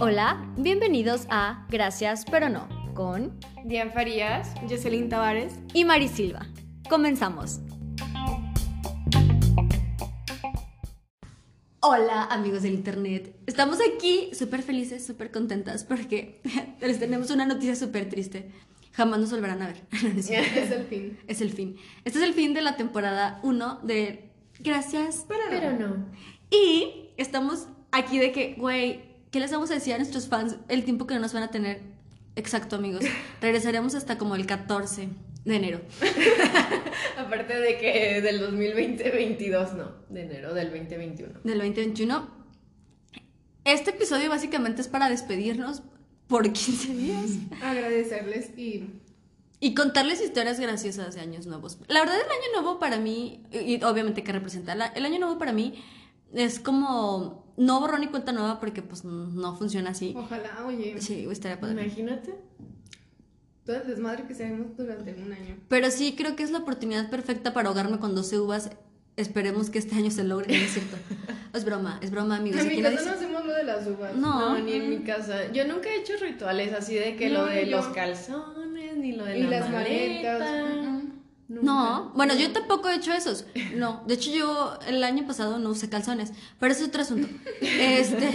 [0.00, 6.46] Hola, bienvenidos a Gracias pero no con Diane Farías, Jocelyn Tavares y Mari Silva.
[6.88, 7.60] Comenzamos.
[11.80, 16.40] Hola amigos del internet, estamos aquí súper felices, súper contentas porque
[16.80, 18.50] les tenemos una noticia súper triste.
[18.92, 19.82] Jamás nos volverán a ver.
[20.16, 21.16] es el fin.
[21.28, 21.76] Es el fin.
[22.04, 24.26] Este es el fin de la temporada 1 de
[24.60, 26.06] Gracias, pero, pero no.
[26.50, 30.84] Y estamos aquí de que, güey, ¿qué les vamos a decir a nuestros fans el
[30.84, 31.80] tiempo que no nos van a tener?
[32.36, 33.04] Exacto, amigos.
[33.40, 35.08] Regresaremos hasta como el 14
[35.44, 35.80] de enero.
[37.18, 41.40] Aparte de que del 2020-22, no, de enero del 2021.
[41.44, 42.36] Del 2021.
[43.64, 45.82] Este episodio básicamente es para despedirnos
[46.28, 47.30] por 15 días.
[47.62, 48.84] Agradecerles y...
[49.58, 51.78] Y contarles historias graciosas de años nuevos.
[51.88, 55.52] La verdad, el año nuevo para mí, y obviamente que representa, el año nuevo para
[55.52, 55.82] mí
[56.34, 60.14] es como no borrón ni cuenta nueva porque pues no funciona así.
[60.16, 61.00] Ojalá, oye.
[61.00, 61.84] Sí, estaría padre.
[61.84, 62.34] Imagínate.
[63.64, 65.56] Todo el desmadre que sabemos durante un año.
[65.68, 68.70] Pero sí creo que es la oportunidad perfecta para ahogarme con 12 uvas.
[69.16, 70.96] Esperemos que este año se logre, ¿no es cierto?
[71.54, 72.60] es broma, es broma, amigos.
[72.60, 74.14] En mi casa no hacemos lo de las uvas.
[74.14, 75.50] No, ni en mi casa.
[75.52, 78.65] Yo nunca he hecho rituales así de que lo de los calzones,
[78.96, 81.04] ni lo de la las maletas.
[81.48, 83.46] No, bueno, yo tampoco he hecho esos.
[83.74, 87.28] No, de hecho yo el año pasado no usé calzones, pero eso es otro asunto.
[87.60, 88.30] Este...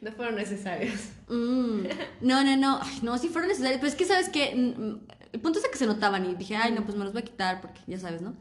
[0.00, 1.00] No fueron necesarios.
[1.28, 1.82] Mm,
[2.22, 5.68] no, no, no, no, sí fueron necesarios, pero es que sabes que el punto es
[5.68, 7.98] que se notaban y dije, ay, no, pues me los voy a quitar porque ya
[7.98, 8.34] sabes, ¿no?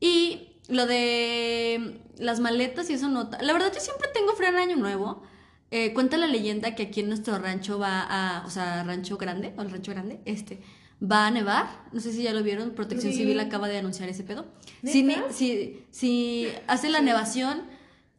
[0.00, 3.40] Y lo de las maletas y eso nota.
[3.42, 5.22] La verdad yo siempre tengo frío en año nuevo.
[5.70, 9.52] Eh, cuenta la leyenda que aquí en nuestro rancho va a, o sea, rancho grande,
[9.56, 10.60] o el rancho grande, este
[11.02, 11.66] va a nevar.
[11.92, 14.46] No sé si ya lo vieron, Protección Civil acaba de anunciar ese pedo.
[14.82, 17.62] Si, si, si, hace la nevación,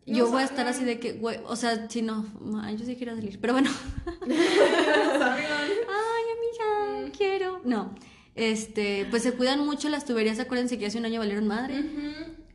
[0.06, 2.26] yo voy a estar así de que, güey, o sea, si no,
[2.78, 3.70] yo sí quiero salir, pero bueno.
[4.22, 4.34] Ay,
[6.38, 7.62] amiga, quiero.
[7.64, 7.96] No,
[8.36, 11.84] este, pues se cuidan mucho las tuberías, acuérdense que hace un año valieron madre.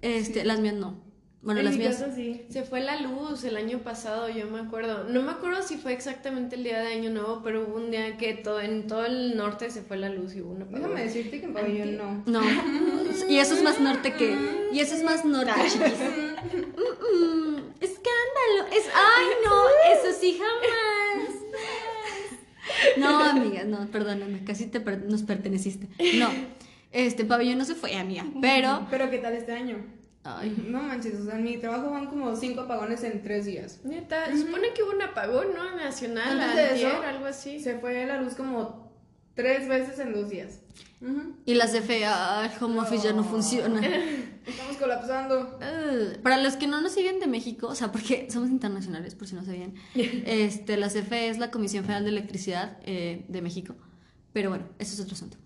[0.02, 1.11] Este, las mías no.
[1.42, 2.04] Bueno, las mías.
[2.14, 2.46] sí.
[2.50, 5.04] Se fue la luz el año pasado, yo me acuerdo.
[5.08, 8.16] No me acuerdo si fue exactamente el día de Año Nuevo, pero hubo un día
[8.16, 11.40] que todo, en todo el norte se fue la luz y hubo una Déjame decirte
[11.40, 12.22] que en pabellón no.
[12.26, 12.42] No.
[13.28, 14.36] y eso es más norte que.
[14.72, 15.80] Y eso es más norte, chiquis.
[17.80, 18.66] escándalo.
[18.72, 18.88] Es.
[18.94, 19.68] ¡Ay, no!
[19.94, 21.42] Eso sí jamás.
[22.98, 25.88] No, amiga, no, perdóname, casi te nos perteneciste.
[26.18, 26.30] No.
[26.92, 28.86] Este pabellón no se fue, amiga, pero.
[28.90, 30.01] Pero ¿qué tal este año?
[30.24, 30.56] Ay.
[30.68, 33.80] No manches, o sea, en mi trabajo van como cinco apagones en tres días.
[33.84, 35.76] Neta, se supone que hubo un apagón, ¿no?
[35.76, 37.60] Nacional, Antes algo así.
[37.60, 38.92] Se fue la luz como
[39.34, 40.60] tres veces en dos días.
[41.44, 43.80] Y la CFE, el home office ya no funciona.
[44.46, 45.58] Estamos colapsando.
[46.22, 49.34] para los que no nos siguen de México, o sea, porque somos internacionales, por si
[49.34, 53.74] no sabían, este, la CFE es la Comisión Federal de Electricidad eh, de México.
[54.32, 55.36] Pero bueno, eso es otro asunto.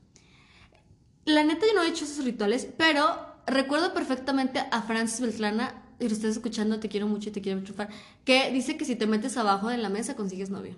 [1.24, 6.08] La neta yo no he hecho esos rituales, pero recuerdo perfectamente a Francis Beltrana, y
[6.08, 7.88] lo estás escuchando, te quiero mucho y te quiero chufar,
[8.24, 10.76] que dice que si te metes abajo de la mesa consigues novio.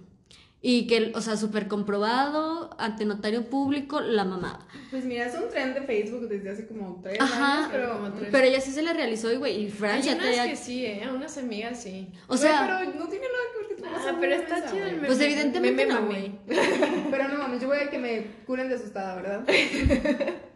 [0.60, 4.66] Y que, o sea, súper comprobado, ante notario público, la mamá.
[4.90, 7.92] Pues mira, es un trend de Facebook desde hace como tres años, pero...
[7.92, 8.28] Como tres.
[8.32, 10.18] Pero ella sí se le realizó, y güey, y Francia...
[10.20, 11.08] Hay unas que sí, ¿eh?
[11.14, 12.08] Unas amigas sí.
[12.26, 12.62] O sea...
[12.66, 15.86] pero no tiene nada que ver que tú Ah, pero está chido el Pues evidentemente
[15.86, 16.32] no, güey.
[17.10, 19.44] pero no mames, yo voy a que me curen de asustada, ¿verdad?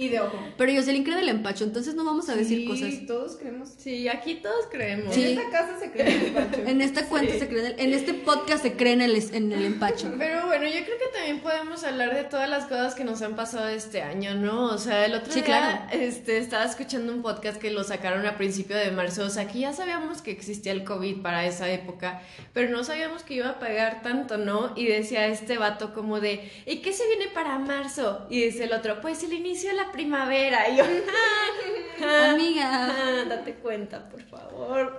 [0.00, 0.38] Y de ojo.
[0.56, 2.90] Pero yo cree del empacho, entonces no vamos a decir cosas.
[2.90, 3.70] Sí, todos creemos.
[3.78, 5.16] Sí, aquí todos creemos.
[5.16, 6.62] En esta casa se cree en el empacho.
[6.66, 10.14] en esta cuenta se cree, en este podcast se cree en el, en el empacho.
[10.18, 13.34] Pero bueno, yo creo que también podemos hablar de todas las cosas que nos han
[13.34, 14.66] pasado este año, ¿no?
[14.66, 15.86] O sea, el otro día claro.
[15.90, 19.58] este, estaba escuchando un podcast que lo sacaron a principio de marzo, o sea, que
[19.58, 22.22] ya sabíamos que existía el COVID para esa época,
[22.52, 24.74] pero no sabíamos que iba a pagar tanto, ¿no?
[24.76, 28.28] Y decía este vato como de, ¿y qué se viene para marzo?
[28.30, 30.68] Y dice el otro, pues el inicio de la primavera.
[30.68, 30.84] Y yo,
[32.30, 34.98] amiga, date cuenta, por favor.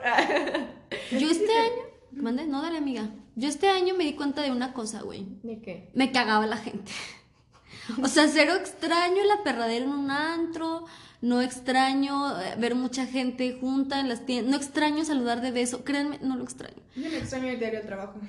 [1.11, 3.09] yo este año, mande, no dale, amiga.
[3.35, 5.25] Yo este año me di cuenta de una cosa, güey.
[5.43, 5.89] ¿De qué?
[5.93, 6.91] Me cagaba la gente.
[8.03, 10.85] O sea, cero extraño la perradera en un antro,
[11.21, 15.83] no extraño eh, ver mucha gente junta en las tiendas, no extraño saludar de beso,
[15.83, 16.81] créanme, no lo extraño.
[16.95, 18.19] Yo no extraño el diario de trabajo.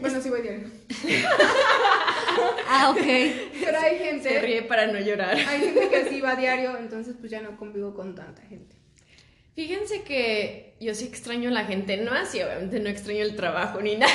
[0.00, 0.68] bueno, sí voy diario.
[2.68, 3.06] ah, ok.
[3.64, 4.28] Pero hay gente...
[4.28, 5.36] Se ríe para no llorar.
[5.36, 8.79] Hay gente que sí va diario, entonces pues ya no convivo con tanta gente.
[9.54, 13.80] Fíjense que yo sí extraño a la gente, no así, obviamente no extraño el trabajo
[13.80, 14.12] ni nada.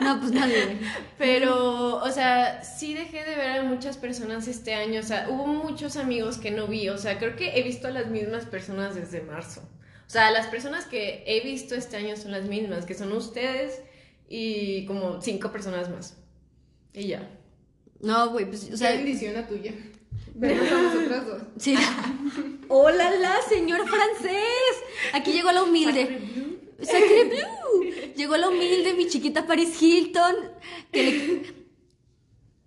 [0.00, 0.78] No, pues nadie.
[1.16, 5.46] Pero, o sea, sí dejé de ver a muchas personas este año, o sea, hubo
[5.46, 8.94] muchos amigos que no vi, o sea, creo que he visto a las mismas personas
[8.94, 9.62] desde marzo.
[10.06, 13.80] O sea, las personas que he visto este año son las mismas, que son ustedes
[14.28, 16.18] y como cinco personas más.
[16.92, 17.28] Y ya.
[18.00, 18.90] No, güey, pues, o sea.
[18.90, 19.72] Qué bendición la tuya.
[20.34, 21.42] Vernos a nosotras dos.
[21.58, 21.74] Sí.
[22.68, 24.74] ¡Hola, la señor francés!
[25.12, 26.20] Aquí llegó la humilde.
[26.82, 27.84] Sacre Blue.
[28.16, 30.34] Llegó la humilde, mi chiquita Paris Hilton.
[30.90, 31.64] Que le-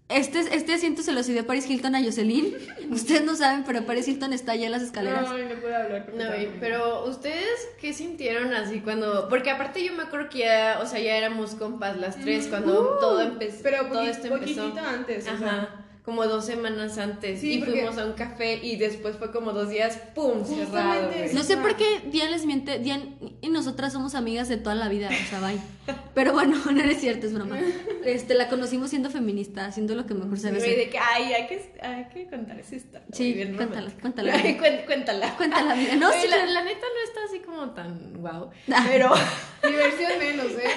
[0.10, 2.56] Este, este asiento se lo cedió Paris Hilton a Jocelyn.
[2.90, 5.28] Ustedes no saben, pero Paris Hilton está allá en las escaleras.
[5.30, 6.14] Ay, no puedo hablar.
[6.16, 6.24] No,
[6.62, 11.02] pero ustedes qué sintieron así cuando, porque aparte yo me acuerdo que ya, o sea,
[11.02, 14.62] ya éramos compas las tres cuando todo empezó, Pero todo esto empezó.
[14.64, 15.38] poquitito antes, o Ajá.
[15.40, 15.84] sea.
[16.08, 17.42] Como dos semanas antes.
[17.42, 20.46] Sí, y porque- fuimos a un café y después fue como dos días, ¡pum!
[20.46, 21.12] cerrado.
[21.34, 22.80] No sé por qué Dian les miente.
[22.80, 25.60] Dian y nosotras somos amigas de toda la vida, o sea, bye.
[26.14, 27.58] Pero bueno, no es cierto, es broma.
[28.04, 30.86] Este, la conocimos siendo feminista, haciendo lo que mejor sabe Güey, hacer.
[30.86, 33.06] de que, ay, hay que, hay que contar esa historia.
[33.12, 34.34] Sí, bien cuéntala, cuéntala.
[34.34, 35.36] Ay, cuéntala.
[35.38, 35.96] Cuéntala, amiga.
[35.96, 38.50] No, sí, la, la neta no está así como tan guau.
[38.72, 38.86] Ah.
[38.88, 39.14] Pero,
[39.68, 40.70] Diversión menos, ¿eh?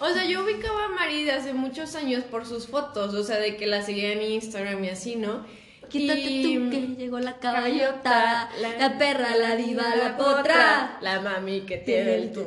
[0.00, 3.38] o sea, yo ubicaba a Mari de hace muchos años por sus fotos, o sea,
[3.38, 5.44] de que la seguía en Instagram y así, ¿no?
[5.88, 10.98] Quítate Y- tú que llegó la caballota, la, perra, la diva, la potra.
[11.00, 12.46] La mami que tiene el tum.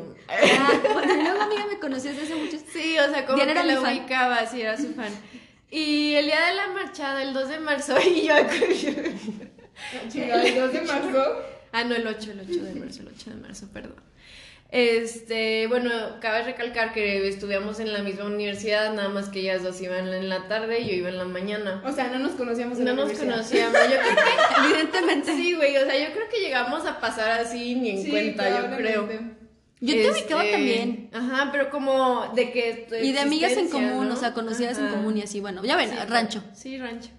[0.60, 2.62] Ah, bueno, luego amiga me conocí desde hace muchos.
[2.72, 5.14] Sí, o sea, como Diana que era la ubicaba, sí, era su fan.
[5.70, 8.36] Y el día de la marchada, el 2 de marzo, y yo...
[10.16, 11.42] El 2 de marzo.
[11.72, 13.96] ah, no, el 8, el 8 de marzo, el 8 de marzo, perdón.
[14.70, 19.80] Este, bueno, cabe recalcar que estudiamos en la misma universidad, nada más que ellas dos
[19.82, 21.82] iban en la tarde y yo iba en la mañana.
[21.86, 23.34] O sea, no nos conocíamos en No la nos universidad.
[23.36, 24.66] conocíamos, yo creo que...
[24.68, 25.36] Evidentemente.
[25.36, 28.50] Sí, güey, o sea, yo creo que llegamos a pasar así ni en Sí, cuenta,
[28.50, 29.08] yo creo.
[29.86, 31.10] Yo te ubicaba Este, también.
[31.12, 32.88] Ajá, pero como de que...
[33.04, 34.14] Y de amigas en común, ¿no?
[34.14, 36.44] o sea, conocidas en común y así, bueno, ya ven, Sí, rancho.
[36.54, 37.10] Sí, rancho.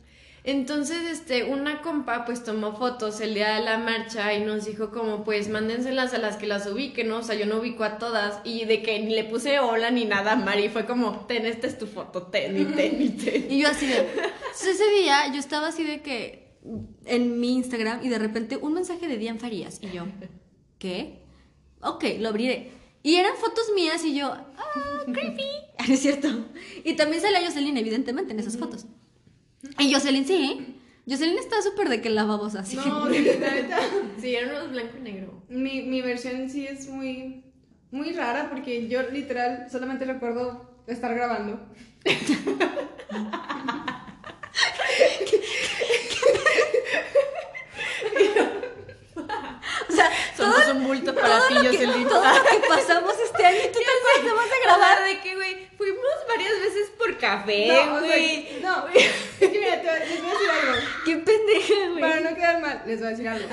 [0.46, 4.90] Entonces, este, una compa pues tomó fotos el día de la marcha y nos dijo
[4.90, 7.18] como pues mándenselas a las que las ubiquen, ¿no?
[7.18, 10.04] O sea, yo no ubico a todas y de que ni le puse hola ni
[10.04, 13.50] nada a Mari, fue como, ten, esta es tu foto, ten, y ten, y ten.
[13.50, 13.96] Y yo así de.
[14.00, 16.44] Entonces, ese día yo estaba así de que.
[17.06, 19.80] En mi Instagram y de repente un mensaje de Dian Farías.
[19.82, 20.06] Y yo,
[20.78, 21.23] ¿qué?
[21.84, 22.70] Ok, lo abriré.
[23.02, 25.44] Y eran fotos mías y yo, ah, creepy.
[25.76, 26.28] Ah, no es cierto.
[26.84, 28.86] Y también sale Jocelyn, evidentemente, en esas fotos.
[29.78, 30.74] Y Jocelyn, sí, ¿eh?
[31.06, 32.76] Jocelyn está súper de que la babosa, así.
[32.76, 33.78] No, sí, neta.
[34.20, 35.42] Sí, eran unos blanco y negro.
[35.48, 37.44] Mi, mi versión sí es muy,
[37.90, 41.60] muy rara porque yo literal solamente recuerdo estar grabando.
[49.94, 52.08] O sea, Somos un bulto para ti, Jocelyn.
[52.08, 55.04] todo lo que pasamos este año, ¿tú te acuerdas de grabar?
[55.04, 58.48] de que, güey, fuimos varias veces por café, No, o sea, güey.
[58.62, 58.84] no,
[59.38, 60.86] que mira, te, les voy a decir algo.
[61.04, 62.00] Qué pendeja, güey.
[62.00, 63.48] Para no quedar mal, les voy a decir algo.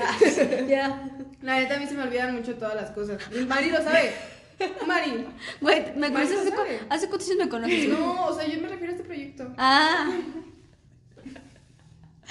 [0.68, 1.08] Ya.
[1.42, 3.18] La neta a mí se me olvidan mucho todas las cosas.
[3.46, 4.12] Mari lo sabe.
[4.86, 5.26] Mari.
[5.60, 6.38] Güey, ¿me conoces?
[6.38, 6.80] ¿Hace.
[6.88, 7.86] ¿Hace cuántos años me conoces?
[7.88, 7.98] güey?
[7.98, 9.48] No, o sea, yo me refiero a este proyecto.
[9.58, 10.08] Ah.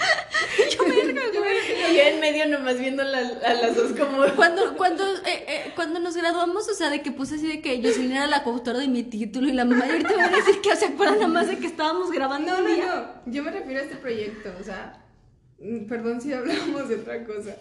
[0.72, 1.56] Yo verga, güey.
[1.92, 4.24] Y yo en medio nomás viendo la- a las dos como...
[4.36, 7.82] Cuando, cuando, eh, eh, cuando nos graduamos, o sea, de que puse así de que
[7.82, 10.30] Jocelyn era la coautora de mi título y la mamá, y ahorita me va a
[10.36, 13.06] decir que se acuerdan nada más de que estábamos grabando No, no, no.
[13.26, 15.02] Yo me refiero a este proyecto, o sea.
[15.60, 17.56] mm, Perdón si hablamos de otra cosa.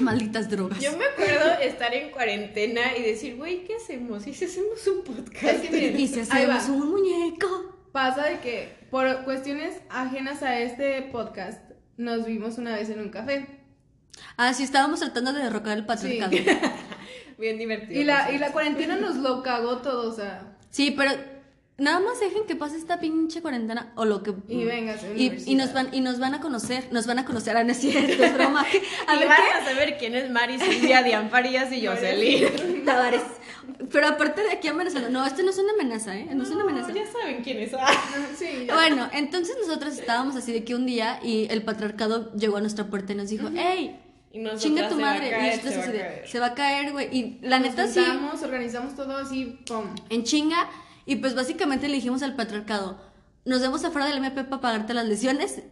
[0.00, 0.80] Malditas drogas.
[0.80, 4.26] Yo me acuerdo estar en cuarentena y decir, güey, ¿qué hacemos?
[4.26, 5.44] ¿Y si hacemos un podcast?
[5.44, 7.70] Es que miren, Y si hacemos un muñeco.
[7.92, 11.58] Pasa de que por cuestiones ajenas a este podcast
[11.96, 13.44] nos vimos una vez en un café.
[14.36, 16.30] Ah, sí, estábamos tratando de derrocar el patriarcado.
[16.30, 16.46] Sí.
[17.38, 18.00] Bien divertido.
[18.00, 20.56] Y la, y la cuarentena nos lo cagó todo, o sea.
[20.70, 21.10] Sí, pero
[21.76, 25.14] nada más dejen que pase esta pinche cuarentena o lo que Y vengas a la
[25.16, 27.78] y, nos van y nos van a conocer, nos van a conocer, ah, no es
[27.78, 28.64] cierto, es broma.
[29.08, 32.84] A y ver van qué a saber quién es Mari, Silvia, Dian Farías y Jocelyn.
[32.84, 33.22] Tavares.
[33.90, 36.28] Pero aparte de aquí amenazando, no, esto no es una amenaza, ¿eh?
[36.34, 36.92] No, es una amenaza.
[36.92, 37.72] ya saben quién es.
[38.38, 38.74] Sí, ya.
[38.74, 42.86] Bueno, entonces nosotros estábamos así de que un día y el patriarcado llegó a nuestra
[42.86, 44.00] puerta y nos dijo, hey,
[44.32, 45.30] Y nosotras, chinga tu a madre.
[45.30, 46.28] caer, y nosotros se va a caer.
[46.28, 47.08] se va a caer, güey.
[47.16, 48.00] Y la Nos neta sí,
[48.42, 49.84] organizamos todo así, pum.
[50.10, 50.68] en chinga.
[51.06, 52.98] Y pues básicamente le dijimos al patriarcado,
[53.44, 55.62] nos vemos afuera del MP para pagarte las lesiones.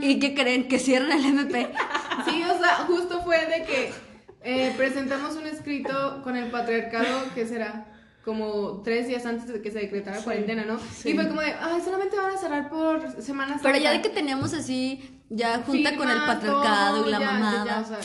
[0.00, 0.68] ¿Y qué creen?
[0.68, 1.72] Que cierran el MP.
[2.24, 3.92] Sí, o sea, justo fue de que
[4.42, 7.86] eh, presentamos un escrito con el patriarcado, que será
[8.24, 10.80] como tres días antes de que se decretara cuarentena, ¿no?
[10.80, 11.10] sí.
[11.10, 13.60] Y fue como de, ay, solamente van a cerrar por semanas.
[13.62, 17.80] Pero ya de que teníamos así, ya junta con el patriarcado y la mamada.
[17.80, 17.98] o sea,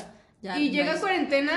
[0.44, 1.54] Ya, y llega cuarentena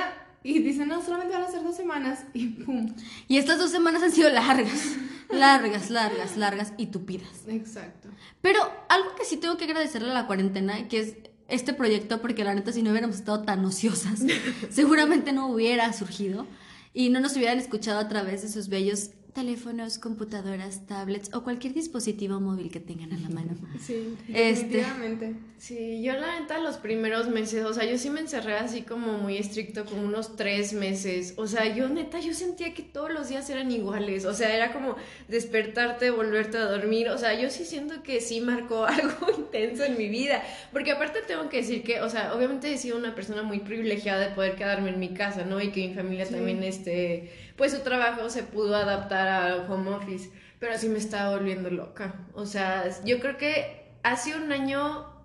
[0.47, 2.95] y dicen, no, solamente van a ser dos semanas y pum.
[3.26, 4.97] Y estas dos semanas han sido largas,
[5.31, 7.49] largas, largas, largas y tupidas.
[7.49, 8.09] Exacto.
[8.43, 11.17] Pero algo que sí tengo que agradecerle a la cuarentena, que es
[11.49, 14.23] este proyecto porque la neta si no hubiéramos estado tan ociosas,
[14.71, 16.47] seguramente no hubiera surgido
[16.95, 21.75] y no nos hubieran escuchado a través de sus bellos teléfonos, computadoras, tablets o cualquier
[21.75, 23.52] dispositivo móvil que tengan a la mano.
[23.87, 25.35] Sí, Este- definitivamente.
[25.59, 29.14] Sí, yo la neta los primeros meses, o sea, yo sí me encerré así como
[29.19, 31.33] muy estricto, como unos tres meses.
[31.38, 34.26] O sea, yo neta, yo sentía que todos los días eran iguales.
[34.26, 34.97] O sea, era como
[35.28, 37.09] despertarte, volverte a dormir.
[37.09, 40.43] O sea, yo sí siento que sí marcó algo intenso en mi vida.
[40.73, 44.28] Porque aparte tengo que decir que, o sea, obviamente he sido una persona muy privilegiada
[44.28, 45.61] de poder quedarme en mi casa, ¿no?
[45.62, 50.30] Y que mi familia también, este, pues su trabajo se pudo adaptar a home office.
[50.58, 52.26] Pero sí me estaba volviendo loca.
[52.34, 55.15] O sea, yo creo que hace un año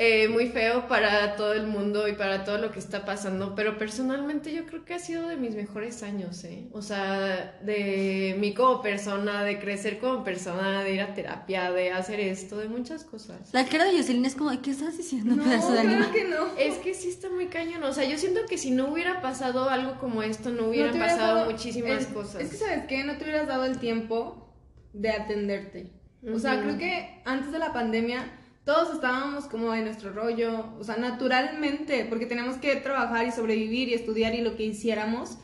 [0.00, 3.76] eh, muy feo para todo el mundo y para todo lo que está pasando, pero
[3.78, 6.68] personalmente yo creo que ha sido de mis mejores años, ¿eh?
[6.72, 11.90] O sea, de mí como persona, de crecer como persona, de ir a terapia, de
[11.90, 13.52] hacer esto, de muchas cosas.
[13.52, 16.46] La cara de Jocelyn es como, ¿qué estás diciendo, No, pedazo de claro que no.
[16.58, 19.68] Es que sí está muy cañón, o sea, yo siento que si no hubiera pasado
[19.68, 22.40] algo como esto, no hubieran No pasado dado- muchísimas es- cosas.
[22.42, 23.02] Es que, ¿sabes qué?
[23.02, 24.54] No te hubieras dado el tiempo
[24.92, 25.90] de atenderte.
[26.32, 28.37] O sea, creo que antes de la pandemia
[28.68, 33.88] todos estábamos como en nuestro rollo, o sea, naturalmente, porque teníamos que trabajar y sobrevivir
[33.88, 35.38] y estudiar y lo que hiciéramos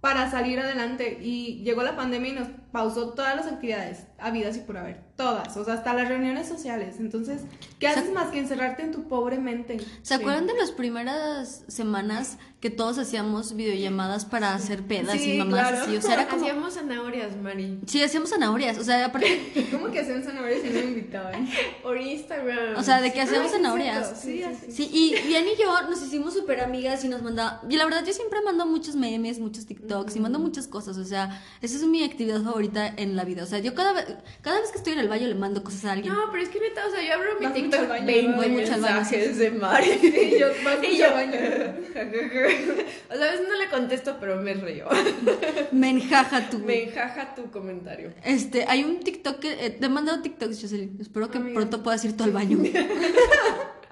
[0.00, 1.20] para salir adelante.
[1.22, 5.56] Y llegó la pandemia y nos pausó todas las actividades, habidas y por haber, todas,
[5.56, 6.96] o sea, hasta las reuniones sociales.
[6.98, 7.42] Entonces,
[7.78, 9.76] ¿qué haces más que encerrarte en tu pobre mente?
[10.02, 15.38] ¿Se acuerdan de las primeras semanas que todos hacíamos videollamadas para hacer pedas Sí, y
[15.38, 15.84] mamás claro.
[15.84, 15.96] así?
[15.98, 16.42] O sea, era como...
[16.42, 20.80] Hacíamos zanahorias, Mari, Sí, hacíamos zanahorias, o sea, aparte, ¿Cómo que hacían zanahorias si no
[20.80, 21.48] me invitaban?
[21.84, 22.76] por Instagram.
[22.76, 24.20] o sea, de que Ah, hacíamos zanahorias.
[24.20, 24.72] sí, sí, sí.
[24.72, 27.62] Sí, y Diane y yo nos hicimos súper amigas y nos mandaba...
[27.70, 30.96] Y la verdad, yo siempre mando muchos memes, muchos TikToks y mando muchas cosas.
[30.96, 32.63] O sea, esa es mi actividad favorita
[32.96, 33.42] en la vida.
[33.42, 34.06] O sea, yo cada vez,
[34.42, 36.12] cada vez que estoy en el baño le mando cosas a alguien.
[36.12, 38.36] No, pero es que neta, o sea, yo abro mi Vas TikTok al baño, 20
[38.36, 39.90] voy mucho al baño, mensajes de Mari.
[40.02, 40.48] Y yo,
[40.82, 41.32] Y mucho yo, baño.
[43.10, 44.88] o sea, a veces no le contesto, pero me río.
[45.72, 46.58] Me enjaja tu...
[46.60, 48.12] Me enjaja tu comentario.
[48.24, 49.66] Este, hay un TikTok que...
[49.66, 50.98] eh, te he mandado TikToks, Jocelyn.
[51.00, 51.54] Espero que Amiga.
[51.54, 52.58] pronto puedas ir tú al baño.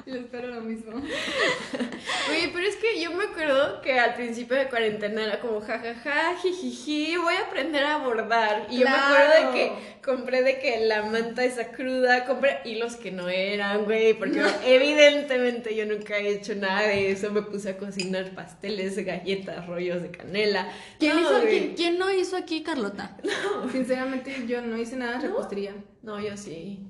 [0.06, 0.96] Yo espero lo mismo.
[2.30, 6.36] Oye, pero es que yo me acuerdo que al principio de cuarentena era como jajaja,
[6.42, 8.66] jijiji, voy a aprender a bordar.
[8.68, 9.72] Y yo me acuerdo de que
[10.04, 15.76] compré de que la manta esa cruda, compré hilos que no eran, güey, porque evidentemente
[15.76, 17.30] yo nunca he hecho nada de eso.
[17.30, 20.68] Me puse a cocinar pasteles, galletas, rollos de canela.
[20.98, 21.48] ¿Quién, No, hizo.
[21.48, 23.16] ¿quién, quién no hizo aquí Carlota?
[23.70, 25.74] Sinceramente, yo no hice nada de repostería.
[26.02, 26.80] No, yo sí.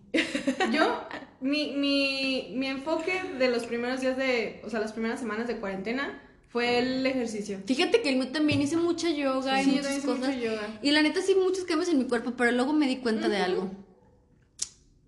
[0.73, 1.07] Yo,
[1.43, 5.57] mi, mi, mi enfoque de los primeros días de, o sea, las primeras semanas de
[5.57, 7.59] cuarentena fue el ejercicio.
[7.67, 10.27] Fíjate que mío también hice mucha yoga y Sí, yo muchas hice cosas.
[10.29, 10.79] mucho yoga.
[10.83, 13.39] Y la neta sí muchos cambios en mi cuerpo, pero luego me di cuenta de
[13.39, 13.71] algo.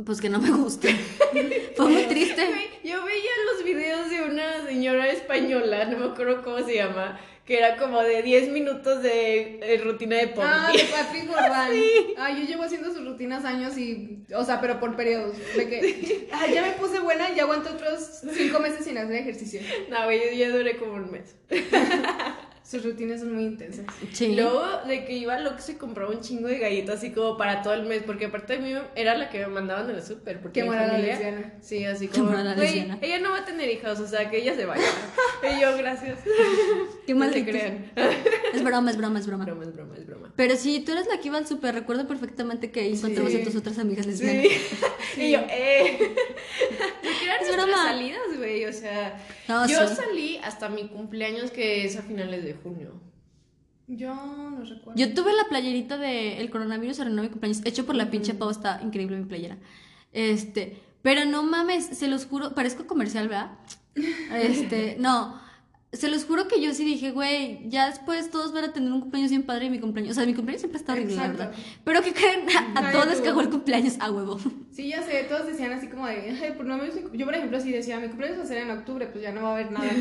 [0.05, 0.89] Pues que no me gusta.
[1.77, 2.43] Fue muy triste.
[2.83, 7.59] Yo veía los videos de una señora española, no me acuerdo cómo se llama, que
[7.59, 10.49] era como de 10 minutos de eh, rutina de pompi.
[10.51, 11.71] Ah, de Patrick Gordán.
[12.17, 15.37] Ah, yo llevo haciendo sus rutinas años y, o sea, pero por periodos.
[15.55, 19.61] De que, ah, ya me puse buena y aguanto otros cinco meses sin hacer ejercicio.
[19.91, 21.37] No, güey, yo, yo duré como un mes.
[22.67, 23.85] Sus rutinas son muy intensas.
[24.13, 24.35] Sí.
[24.35, 27.61] Luego de que iba al Oxxo y compraba un chingo de galletas así como para
[27.63, 30.41] todo el mes, porque aparte de mí era la que me mandaban en el súper.
[30.41, 31.53] porque Qué mala la lesbiana.
[31.61, 32.99] Sí, así Qué como, mala güey, lesbiana.
[33.03, 34.83] ella no va a tener hijos, o sea, que ella se vaya.
[35.57, 36.21] y yo, gracias.
[37.07, 37.51] Qué no se malditos.
[37.51, 37.93] crean.
[38.55, 39.45] Es broma, es broma, es broma.
[39.45, 40.24] broma, es broma, es broma.
[40.37, 41.75] Pero sí, tú eres la que iba al súper.
[41.75, 43.41] Recuerdo perfectamente que ahí encontramos Sí.
[43.41, 44.47] a tus otras amigas lesbianas.
[45.15, 45.21] Sí.
[45.23, 45.99] y yo, eh.
[47.03, 48.65] Porque eran nuestras salidas, güey.
[48.65, 49.95] O sea, No, yo sí.
[49.95, 52.93] salí hasta mi cumpleaños, que es a finales de junio.
[53.87, 54.95] Yo no recuerdo.
[54.97, 58.51] Yo tuve la playerita de el coronavirus arruinó mi cumpleaños, hecho por la pinche Pau,
[58.51, 59.59] está increíble mi playera.
[60.13, 63.51] Este, pero no mames, se los juro, parezco comercial, ¿verdad?
[64.35, 65.39] Este, no,
[65.97, 69.01] se los juro que yo sí dije, güey, ya después todos van a tener un
[69.01, 71.39] cumpleaños bien padre y mi cumpleaños, o sea, mi cumpleaños siempre está horrible, la Exacto.
[71.45, 71.59] verdad.
[71.85, 72.41] Pero que creen,
[72.77, 74.39] a, todos les cagó el cumpleaños a huevo.
[74.73, 77.57] Sí, ya sé, todos decían así como de, ay, por no me- yo por ejemplo
[77.59, 79.71] así decía, mi cumpleaños va a ser en octubre, pues ya no va a haber
[79.73, 79.91] nada.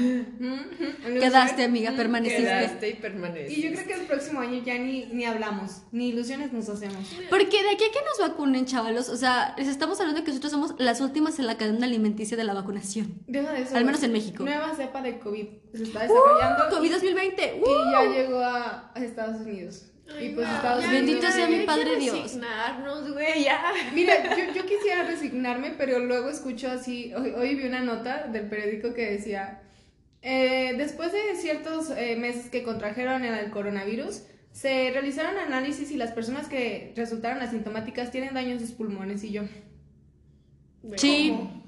[0.44, 1.20] Mm, mm.
[1.20, 1.96] Quedaste, amiga, Mm.
[1.96, 2.44] permaneciste.
[2.44, 3.54] Quedaste y permaneciste.
[3.60, 6.98] Y yo creo que el próximo año ya ni, ni hablamos, ni ilusiones nos hacemos.
[7.30, 10.32] Porque de aquí a que nos vacunen, chavalos, o sea, les estamos hablando de que
[10.32, 13.14] nosotros somos las últimas en la cadena alimenticia de la vacunación.
[13.28, 13.76] Deja de eso.
[13.76, 14.44] Al menos en México.
[14.44, 15.46] Nueva cepa de COVID
[15.86, 16.68] se está desarrollando.
[16.68, 17.58] Uh, COVID y- 2020.
[17.58, 17.92] Y ¡uh!
[17.92, 19.90] ya llegó a, a Estados Unidos.
[20.20, 21.06] y pues Estados ya, Unidos.
[21.06, 22.22] Bendito sea mi padre Dios.
[22.24, 23.62] resignarnos, güey, ya.
[23.94, 27.14] Mira, yo, yo quisiera resignarme, pero luego escucho así.
[27.14, 29.62] Hoy, hoy vi una nota del periódico que decía:
[30.22, 36.12] eh, después de ciertos eh, meses que contrajeron el coronavirus, se realizaron análisis y las
[36.12, 39.24] personas que resultaron asintomáticas tienen daño en sus pulmones.
[39.24, 39.42] Y yo,
[40.98, 41.30] Sí.
[41.36, 41.64] ¿cómo?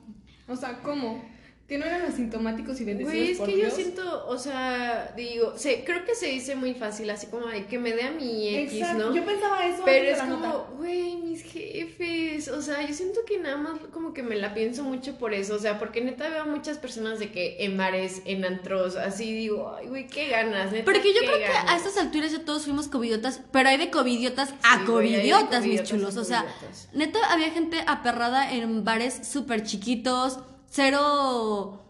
[0.48, 1.24] O sea, ¿cómo?
[1.68, 3.70] Que no eran asintomáticos y bendecidos Güey, es por que Dios.
[3.70, 7.66] yo siento, o sea, digo, sé, creo que se dice muy fácil, así como de
[7.66, 9.16] que me dé a mi X, Exacto, ¿no?
[9.16, 13.58] yo pensaba eso Pero es como, güey, mis jefes, o sea, yo siento que nada
[13.58, 16.46] más como que me la pienso mucho por eso, o sea, porque neta veo a
[16.46, 20.86] muchas personas de que en bares, en antros, así digo, ay, güey, qué ganas, neta,
[20.86, 21.72] Porque yo qué creo que ganas".
[21.72, 25.66] a estas alturas ya todos fuimos covidiotas, pero hay de covidiotas Sí, a de covidiotas,
[25.66, 26.16] mis chulos.
[26.18, 26.46] O sea,
[26.94, 30.38] neta había gente aperrada en bares súper chiquitos,
[30.76, 31.82] cero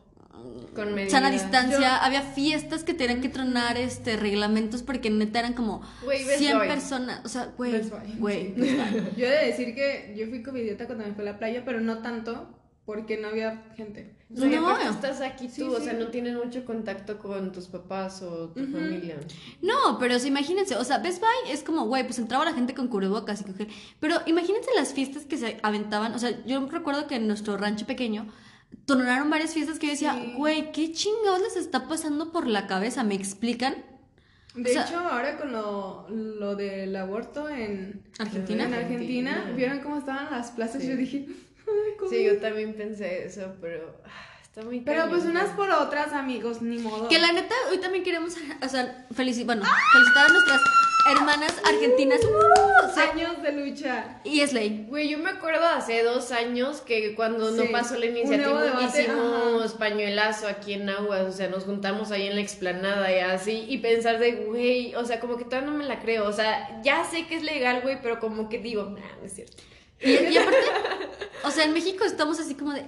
[0.75, 1.79] Con mm, sana distancia.
[1.79, 6.57] Yo- Había fiestas que tenían que tronar este reglamentos porque neta eran como Best 100
[6.59, 6.67] Buy.
[6.67, 7.21] personas.
[7.25, 7.81] O sea, güey,
[8.19, 8.53] güey.
[8.55, 8.77] sí.
[9.17, 11.79] Yo he de decir que yo fui covidiota cuando me fui a la playa, pero
[11.79, 12.49] no tanto
[12.85, 14.13] porque no había gente.
[14.31, 14.77] O sea, No.
[14.91, 15.85] estás aquí tú, Sí, o sí.
[15.85, 19.17] sea, no tienes mucho contacto con tus papás o tu familia.
[19.63, 22.53] No, pero o sea, imagínense, o sea, Best Buy es como, güey, pues entraba la
[22.53, 23.69] gente con cubrebocas y con gel.
[23.99, 26.13] Pero imagínense las fiestas que se aventaban.
[26.13, 28.27] O sea, yo recuerdo que en nuestro rancho pequeño
[28.85, 30.33] tornaron varias fiestas que yo decía, Sí.
[30.37, 33.03] güey, ¿qué chingados les está pasando por la cabeza?
[33.03, 33.75] ¿Me explican?
[34.55, 38.63] De O sea- hecho, ahora con lo, lo del aborto en Argentina.
[38.65, 39.55] en Argentina, Argentina.
[39.55, 40.81] ¿vieron cómo estaban las plazas?
[40.81, 40.87] Sí.
[40.89, 41.25] Yo dije,
[41.99, 42.09] ¿cómo?
[42.09, 44.09] Sí, yo también pensé eso, pero ah,
[44.43, 47.09] está muy Pero cañón, pues unas por otras, amigos, ni modo.
[47.09, 50.61] Que la neta, hoy también queremos, o sea, felici- bueno, felicitar a nuestras
[51.05, 52.19] hermanas argentinas.
[52.23, 52.87] ¡Uh!
[52.87, 54.19] O sea, años de lucha.
[54.23, 54.85] y Slay.
[54.87, 60.47] Güey, yo me acuerdo hace dos años que cuando no pasó la iniciativa hicimos pañuelazo
[60.47, 64.19] aquí en Aguas, o sea, nos juntamos ahí en la explanada y así, y pensar
[64.19, 67.27] de, güey, o sea, como que todavía no me la creo, o sea, ya sé
[67.27, 69.63] que es legal, güey, pero como que digo, nah, no es cierto.
[69.99, 70.57] Y, y aparte,
[71.43, 72.85] o sea, en México estamos así como de,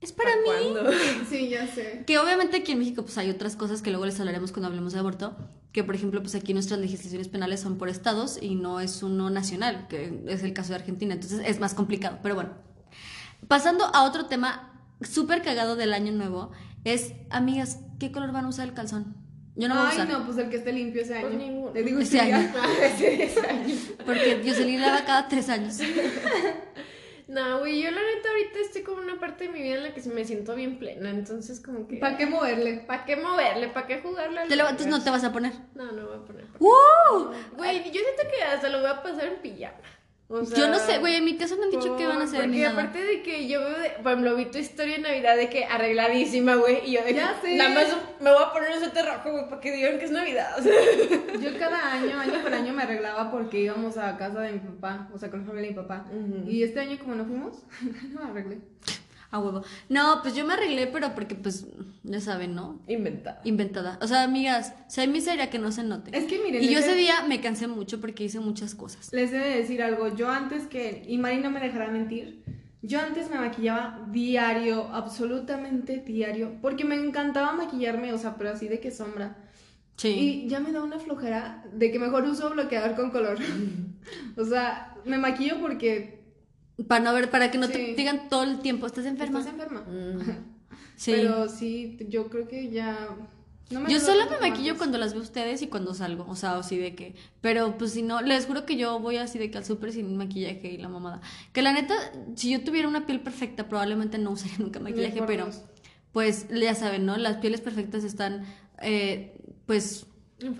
[0.00, 0.42] es para mí.
[0.44, 0.90] ¿Cuándo?
[1.28, 2.04] Sí, ya sé.
[2.06, 4.92] Que obviamente aquí en México pues hay otras cosas que luego les hablaremos cuando hablemos
[4.92, 5.36] de aborto,
[5.72, 9.30] que por ejemplo pues aquí nuestras legislaciones penales son por estados y no es uno
[9.30, 12.50] nacional, que es el caso de Argentina, entonces es más complicado, pero bueno.
[13.48, 16.52] Pasando a otro tema súper cagado del año nuevo,
[16.84, 19.14] es, amigas, ¿qué color van a usar el calzón?
[19.56, 21.28] Yo no voy a Ay, no, pues el que esté limpio ese año.
[21.28, 21.72] Pues ninguno.
[21.72, 22.52] Te digo Ese año.
[22.94, 23.78] Hace 10 años.
[24.04, 25.78] porque Jocelyn lava cada tres años.
[27.28, 29.82] No, güey, yo la neta ahorita estoy como en una parte de mi vida en
[29.82, 31.96] la que me siento bien plena, entonces como que...
[31.96, 32.84] ¿Para qué moverle?
[32.86, 33.66] ¿Para qué moverle?
[33.68, 35.52] ¿Para qué jugarle al Te lo- entonces no te vas a poner.
[35.74, 36.44] No, no voy a poner.
[36.60, 37.32] ¡Uh!
[37.56, 39.76] Güey, yo siento que hasta lo voy a pasar en pijama.
[40.28, 42.24] O sea, Yo no sé, güey, en mi caso me han dicho que van a
[42.24, 42.72] hacer ni Porque nada.
[42.82, 45.64] aparte de que yo veo, de, por ejemplo, vi tu historia de Navidad de que
[45.66, 47.54] arregladísima, güey, y yo de que Ya sé.
[47.56, 50.10] nada más me voy a poner un suéter rojo, güey, para que digan que es
[50.10, 50.58] Navidad.
[50.58, 50.72] o sea.
[51.40, 55.08] Yo cada año, año por año me arreglaba porque íbamos a casa de mi papá,
[55.14, 56.04] o sea, con la familia de mi papá.
[56.48, 57.62] Y este año como no fuimos,
[58.12, 58.58] no me arreglé.
[59.30, 59.62] A huevo.
[59.88, 61.66] No, pues yo me arreglé, pero porque pues,
[62.04, 62.80] ya saben, ¿no?
[62.86, 63.40] Inventada.
[63.44, 63.98] Inventada.
[64.00, 66.16] O sea, amigas, sea miseria que no se note.
[66.16, 69.12] Es que miren, Y yo ese- ese día me cansé mucho porque hice muchas cosas.
[69.12, 72.44] Les he de decir algo, yo antes que, y Mari no me dejará mentir,
[72.82, 78.68] yo antes me maquillaba diario, absolutamente diario, porque me encantaba maquillarme, o sea, pero así
[78.68, 79.36] de que sombra.
[79.96, 80.08] Sí.
[80.44, 83.38] Y ya me da una flojera de que mejor uso bloqueador con color.
[84.36, 86.15] o sea, me maquillo porque
[86.88, 89.38] Para no ver, para que no te digan todo el tiempo, ¿estás enferma?
[89.38, 89.80] estás enferma.
[89.80, 90.20] Mm.
[90.96, 91.12] Sí.
[91.14, 93.08] Pero sí, yo creo que ya...
[93.70, 96.56] no me yo solo me maquillo cuando las veo ustedes y cuando salgo, o sea,
[96.56, 99.58] así de que, pero pues si no, les juro que yo voy así de que
[99.58, 101.20] al súper sin maquillaje y la mamada.
[101.52, 101.94] Que la neta,
[102.34, 105.48] si yo tuviera una piel perfecta, probablemente no usaría nunca maquillaje, pero
[106.12, 107.16] pues ya saben, ¿no?
[107.16, 108.44] Las pieles perfectas están,
[108.80, 110.06] eh, pues,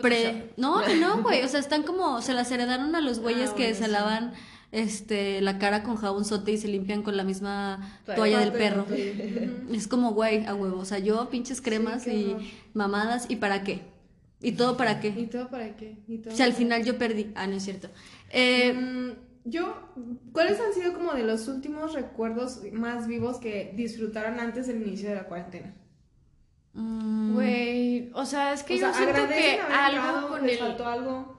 [0.03, 0.53] pre...
[0.57, 3.75] No, no, güey, o sea, están como, se las heredaron a los güeyes Ah, que
[3.75, 3.91] se sí.
[3.91, 4.33] lavan
[4.77, 8.15] este la cara con jabón sote y se limpian con la misma Toalla.
[8.15, 8.87] toalla del perro.
[9.73, 10.79] Es como, güey, a huevo.
[10.81, 12.43] O sea, yo pinches cremas y horror.
[12.75, 13.83] mamadas, ¿y para qué?
[14.41, 15.09] ¿Y todo para qué?
[15.17, 15.99] ¿Y todo para qué?
[16.07, 17.33] ¿Y todo Si al para final yo perdí.
[17.35, 17.89] Ah, no es cierto.
[18.31, 19.11] Eh, Mm,
[19.45, 19.77] yo,
[20.33, 25.09] ¿cuáles han sido como de los últimos recuerdos más vivos que disfrutaron antes del inicio
[25.09, 25.75] de la cuarentena?
[26.75, 30.59] mm, Güey, o sea, es que O yo sea, siento que algo con les el...
[30.59, 31.36] faltó algo.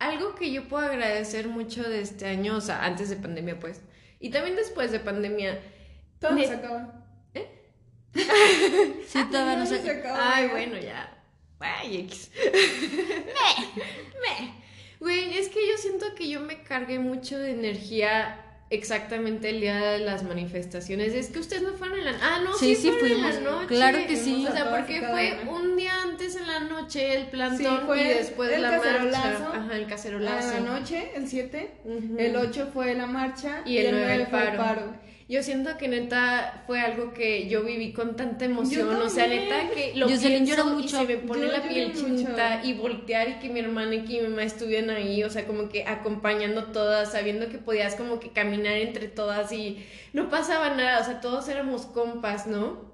[0.00, 3.82] Algo que yo puedo agradecer mucho de este año, o sea, antes de pandemia, pues,
[4.18, 5.60] y también después de pandemia.
[6.18, 6.96] Todo Ne- se acaba.
[9.06, 10.36] sí, todavía no se acaba.
[10.36, 11.16] Ay, bueno, ya.
[11.60, 12.30] Ay, X.
[12.42, 13.82] me,
[14.20, 14.54] me.
[14.98, 19.76] Güey, es que yo siento que yo me cargué mucho de energía exactamente el día
[19.78, 21.12] de las manifestaciones.
[21.12, 22.12] Es que ustedes no fueron en la...
[22.22, 23.34] Ah, no, Sí, sí, sí fueron en fuimos.
[23.34, 23.66] la noche.
[23.66, 24.46] Claro que sí.
[24.48, 28.00] O sea, y porque fue un día antes en la noche el plantón Sí, fue
[28.00, 28.84] y después el la marcha.
[28.92, 29.52] cacerolazo.
[29.52, 30.54] Ajá, el cacerolazo.
[30.54, 32.16] la noche, el 7, Ujú.
[32.18, 35.09] el 8 fue la marcha Y el 9 9 el fue el paro.
[35.30, 39.70] Yo siento que neta fue algo que yo viví con tanta emoción, o sea, neta
[39.70, 42.00] que lo Jocelyn y se me pone Yo la piel mucho.
[42.04, 45.46] chinita y voltear y que mi hermana y que mi mamá estuvieran ahí, o sea,
[45.46, 50.74] como que acompañando todas, sabiendo que podías como que caminar entre todas y no pasaba
[50.74, 52.90] nada, o sea, todos éramos compas, ¿no?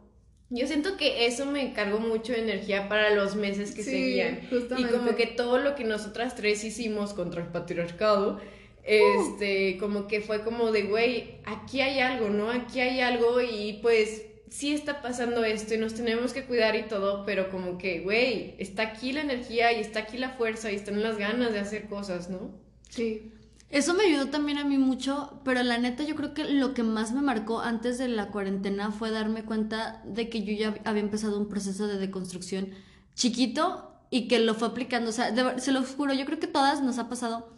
[0.51, 4.43] Yo siento que eso me cargó mucho de energía para los meses que seguían.
[4.77, 8.41] Y como que todo lo que nosotras tres hicimos contra el patriarcado,
[8.87, 12.51] este, como que fue como de, güey, aquí hay algo, ¿no?
[12.51, 16.85] Aquí hay algo y pues sí está pasando esto y nos tenemos que cuidar y
[16.85, 20.77] todo, pero como que, güey, está aquí la energía y está aquí la fuerza y
[20.77, 22.53] están las ganas de hacer cosas, ¿no?
[22.89, 23.33] Sí.
[23.69, 26.85] Eso me ayudó también a mí mucho, pero la neta yo creo que lo que
[26.85, 31.03] más me marcó antes de la cuarentena fue darme cuenta de que yo ya había
[31.03, 32.71] empezado un proceso de deconstrucción
[33.17, 36.81] chiquito y que lo fue aplicando, o sea, se lo juro, yo creo que todas
[36.81, 37.56] nos ha pasado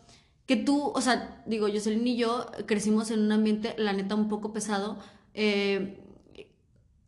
[0.48, 4.30] que tú, o sea, digo, Jocelyn y yo crecimos en un ambiente, la neta, un
[4.30, 4.98] poco pesado,
[5.34, 6.00] eh,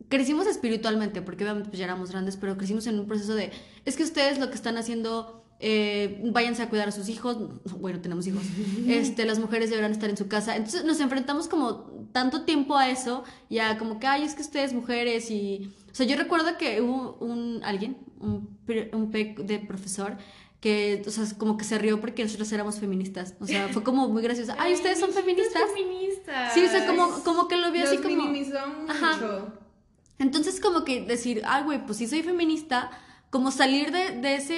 [0.09, 3.51] crecimos espiritualmente, porque obviamente pues ya éramos grandes, pero crecimos en un proceso de,
[3.83, 7.37] es que ustedes lo que están haciendo eh, váyanse a cuidar a sus hijos,
[7.79, 8.43] bueno, tenemos hijos,
[8.87, 10.55] este, las mujeres deberán estar en su casa.
[10.55, 14.71] Entonces nos enfrentamos como tanto tiempo a eso, ya como que, ay, es que ustedes
[14.71, 15.73] mujeres y...
[15.91, 18.55] O sea, yo recuerdo que hubo un, alguien, un,
[18.93, 20.17] un de profesor,
[20.61, 23.33] que, o sea, como que se rió porque nosotros éramos feministas.
[23.41, 24.53] O sea, fue como muy gracioso.
[24.59, 25.63] Ay, ustedes son feministas.
[25.75, 26.53] feministas.
[26.53, 28.27] Sí, o sea, como, como que lo vio así como...
[28.27, 28.57] mucho.
[28.87, 29.53] Ajá.
[30.19, 32.91] Entonces, como que decir, ay, güey, pues sí soy feminista,
[33.31, 34.53] como salir de, de ese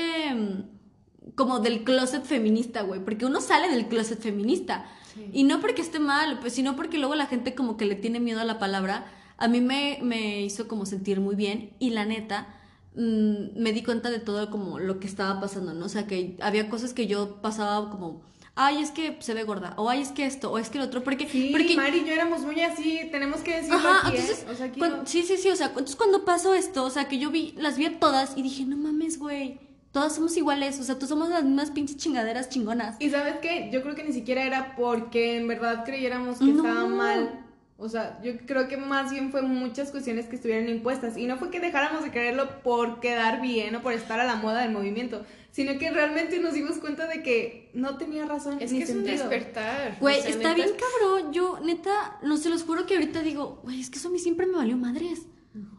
[1.36, 4.86] como del closet feminista, güey, porque uno sale del closet feminista.
[5.32, 8.20] Y no porque esté mal, pues, sino porque luego la gente como que le tiene
[8.20, 9.06] miedo a la palabra.
[9.38, 12.48] A mí me, me hizo como sentir muy bien y la neta
[12.96, 15.86] mm, me di cuenta de todo como lo que estaba pasando, ¿no?
[15.86, 18.22] O sea, que había cosas que yo pasaba como
[18.56, 20.86] ay, es que se ve gorda, o ay, es que esto, o es que lo
[20.86, 21.28] otro, porque...
[21.28, 21.76] Sí, porque...
[21.76, 24.20] Mari y yo éramos muy así, tenemos que decirlo Ajá, aquí, ¿eh?
[24.20, 24.72] entonces, o sea,
[25.06, 27.78] sí, sí, sí, o sea, entonces cuando pasó esto, o sea, que yo vi, las
[27.78, 29.60] vi a todas y dije, no mames, güey,
[29.92, 32.96] todas somos iguales, o sea, todos somos las mismas pinches chingaderas chingonas.
[33.00, 36.86] Y sabes qué, yo creo que ni siquiera era porque en verdad creyéramos que estaba
[36.86, 37.43] mal.
[37.78, 41.18] O sea, yo creo que más bien fue muchas cuestiones que estuvieron impuestas.
[41.18, 44.36] Y no fue que dejáramos de creerlo por quedar bien o por estar a la
[44.36, 48.58] moda del movimiento, sino que realmente nos dimos cuenta de que no tenía razón.
[48.62, 49.98] Es que es un despertar.
[50.00, 51.34] Güey, está bien cabrón.
[51.34, 54.20] Yo, neta, no se los juro que ahorita digo, güey, es que eso a mí
[54.20, 55.24] siempre me valió madres.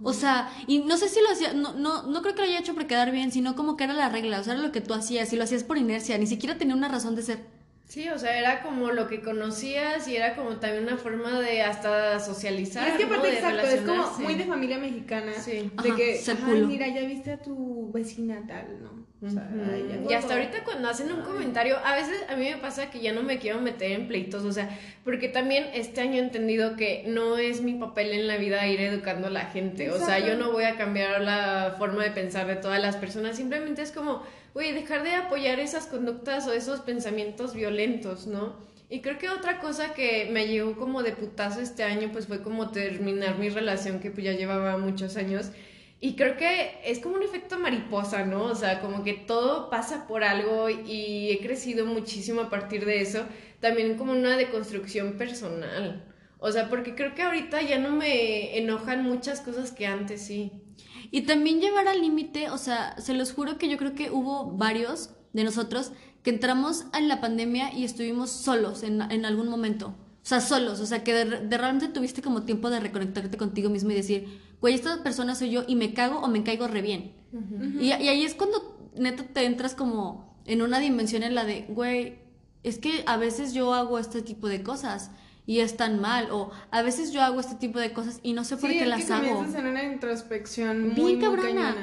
[0.02, 2.60] O sea, y no sé si lo hacía, no, no, no creo que lo haya
[2.60, 4.80] hecho por quedar bien, sino como que era la regla, o sea, era lo que
[4.80, 7.40] tú hacías, y lo hacías por inercia, ni siquiera tenía una razón de ser.
[7.86, 11.62] Sí, o sea, era como lo que conocías y era como también una forma de
[11.62, 12.88] hasta socializar.
[12.88, 15.32] es que aparte, exacto, es como muy de familia mexicana.
[15.34, 15.70] Sí.
[15.82, 19.06] De que, ay, mira, ya viste a tu vecina tal, ¿no?
[19.24, 19.48] O sea,
[20.08, 23.12] y hasta ahorita cuando hacen un comentario, a veces a mí me pasa que ya
[23.12, 24.68] no me quiero meter en pleitos, o sea,
[25.02, 28.80] porque también este año he entendido que no es mi papel en la vida ir
[28.80, 32.46] educando a la gente, o sea, yo no voy a cambiar la forma de pensar
[32.46, 34.22] de todas las personas, simplemente es como
[34.54, 38.54] güey, dejar de apoyar esas conductas o esos pensamientos violentos, ¿no?
[38.88, 42.42] Y creo que otra cosa que me llegó como de putazo este año, pues fue
[42.42, 45.50] como terminar mi relación que pues ya llevaba muchos años.
[46.04, 48.42] Y creo que es como un efecto mariposa, ¿no?
[48.44, 53.00] O sea, como que todo pasa por algo y he crecido muchísimo a partir de
[53.00, 53.24] eso.
[53.60, 56.04] También como una deconstrucción personal.
[56.40, 60.52] O sea, porque creo que ahorita ya no me enojan muchas cosas que antes sí.
[61.10, 64.50] Y también llevar al límite, o sea, se los juro que yo creo que hubo
[64.50, 69.86] varios de nosotros que entramos en la pandemia y estuvimos solos en, algún momento.
[69.86, 73.90] O sea, solos, o sea, que de, realmente tuviste como tiempo de reconectarte contigo mismo
[73.90, 77.12] y decir, güey, esta persona soy yo y me cago o me caigo re bien.
[77.80, 81.66] y, y, ahí es cuando neta te entras como en una dimensión en la de,
[81.68, 82.18] güey,
[82.62, 85.10] es que a veces yo hago este tipo de cosas
[85.46, 88.44] y es tan mal o a veces yo hago este tipo de cosas y no
[88.44, 89.44] sé por qué las hago.
[89.44, 91.76] en una introspección muy, cabrona.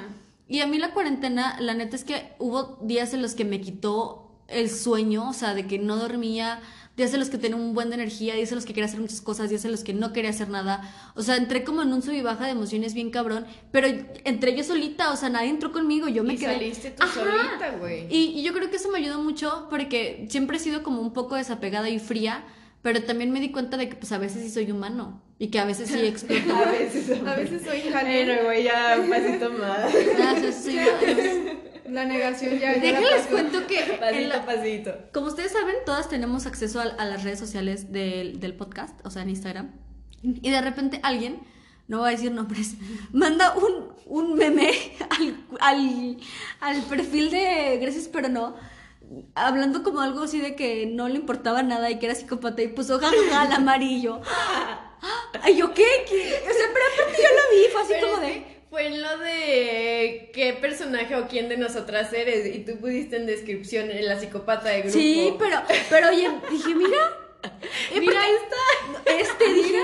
[0.47, 3.61] y a mí la cuarentena, la neta es que hubo días en los que me
[3.61, 6.59] quitó el sueño, o sea, de que no dormía,
[6.97, 8.99] días en los que tenía un buen de energía, días en los que quería hacer
[8.99, 10.81] muchas cosas, días en los que no quería hacer nada.
[11.15, 13.87] O sea, entré como en un sub y baja de emociones bien cabrón, pero
[14.23, 16.53] entré yo solita, o sea, nadie entró conmigo, yo me y quedé.
[16.53, 18.07] saliste tú solita, güey.
[18.09, 21.13] Y, y yo creo que eso me ayudó mucho porque siempre he sido como un
[21.13, 22.43] poco desapegada y fría
[22.81, 25.59] pero también me di cuenta de que pues a veces sí soy humano y que
[25.59, 26.55] a veces sí exploto.
[26.55, 29.91] a veces, a veces soy Pero güey, ya un pasito más.
[31.91, 32.73] La negación ya.
[32.73, 33.81] Déjenles cuento que.
[33.99, 34.93] Pasito, pasito.
[35.13, 39.23] Como ustedes saben, todas tenemos acceso a, las redes sociales del, del, podcast, o sea,
[39.23, 39.71] en Instagram.
[40.23, 41.41] Y de repente alguien,
[41.89, 42.75] no voy a decir nombres,
[43.11, 44.71] manda un, un meme
[45.09, 46.17] al, al,
[46.61, 48.55] al perfil de Gracias, pero no
[49.35, 52.69] hablando como algo así de que no le importaba nada y que era psicópata y
[52.69, 54.21] puso jajaja al amarillo.
[55.41, 55.83] Ay, ¿yo qué?
[55.83, 58.60] O sea, pero aparte yo lo vi, fue así como de...
[58.71, 63.25] Fue en lo de qué personaje o quién de nosotras eres y tú pusiste en
[63.25, 64.97] descripción en la psicópata de grupo.
[64.97, 67.17] Sí, pero, pero oye, dije, mira,
[67.99, 69.83] mira esta, este día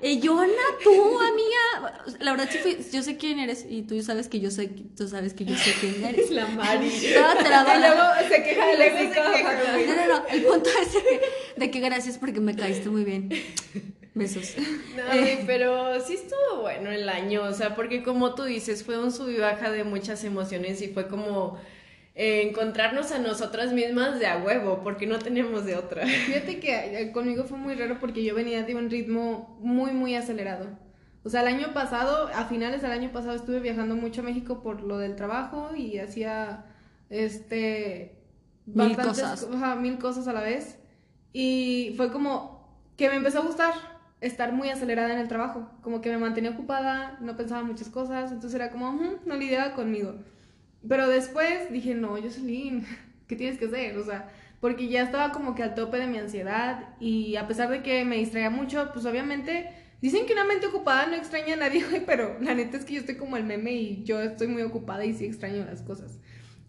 [0.00, 2.14] Ana, tú, amiga.
[2.20, 5.08] La verdad, sí fui, yo sé quién eres y tú sabes que yo sé, tú
[5.08, 6.26] sabes que yo sé quién eres.
[6.26, 6.86] Es la Mari.
[6.86, 7.76] Estaba trabada.
[7.76, 9.86] Y luego se queja de güey.
[9.86, 10.26] No, no, no.
[10.28, 11.20] El punto es de que,
[11.56, 13.30] de que gracias porque me caíste muy bien.
[14.14, 14.54] Besos.
[14.96, 18.98] No, güey, pero sí estuvo bueno el año, o sea, porque como tú dices, fue
[18.98, 21.58] un sub y baja de muchas emociones y fue como
[22.14, 26.04] eh, encontrarnos a nosotras mismas de a huevo, porque no teníamos de otra.
[26.04, 30.16] Fíjate que eh, conmigo fue muy raro porque yo venía de un ritmo muy, muy
[30.16, 30.66] acelerado.
[31.22, 34.62] O sea, el año pasado, a finales del año pasado, estuve viajando mucho a México
[34.62, 36.64] por lo del trabajo y hacía,
[37.08, 38.16] este...
[38.66, 39.48] Mil bastantes cosas.
[39.54, 40.78] ajá, mil cosas a la vez.
[41.32, 42.58] Y fue como
[42.96, 45.70] que me empezó a gustar estar muy acelerada en el trabajo.
[45.82, 48.32] Como que me mantenía ocupada, no pensaba muchas cosas.
[48.32, 50.14] Entonces era como, "Ujú, no lidiaba conmigo.
[50.88, 52.84] Pero después dije, no, Jocelyn,
[53.28, 53.96] ¿qué tienes que hacer?
[53.98, 54.28] O sea,
[54.60, 58.04] porque ya estaba como que al tope de mi ansiedad y a pesar de que
[58.04, 62.38] me distraía mucho, pues obviamente dicen que una mente ocupada no extraña a nadie, pero
[62.40, 65.14] la neta es que yo estoy como el meme y yo estoy muy ocupada y
[65.14, 66.18] sí extraño las cosas.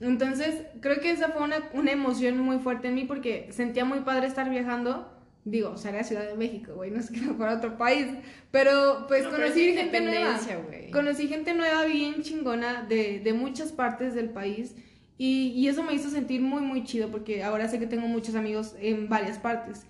[0.02, 4.00] Entonces, creo que esa fue una, una emoción muy fuerte en mí porque sentía muy
[4.02, 5.12] padre estar viajando.
[5.50, 8.06] Digo, o sea, era Ciudad de México, güey, no es que fuera otro país,
[8.52, 10.40] pero pues No, pero conocí es gente nueva.
[10.68, 10.92] güey.
[10.92, 14.76] Conocí gente nueva bien chingona de, de muchas partes del país
[15.18, 18.36] y, y eso me hizo sentir muy, muy chido porque ahora sé que tengo muchos
[18.36, 19.86] amigos en varias partes.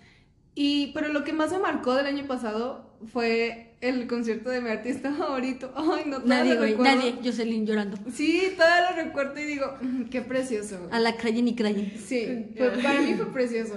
[0.56, 4.70] Y, pero lo que más me marcó del año pasado fue el concierto de mi
[4.70, 5.72] artista favorito.
[5.76, 7.16] Ay, no, Nadie, lo güey, nadie.
[7.24, 7.98] Jocelyn llorando.
[8.14, 10.90] Sí, todavía lo recuerdo y digo, "Mm, qué precioso.
[10.92, 11.94] A la crayen y crayen.
[11.98, 13.76] Sí, fue- para mí fue precioso.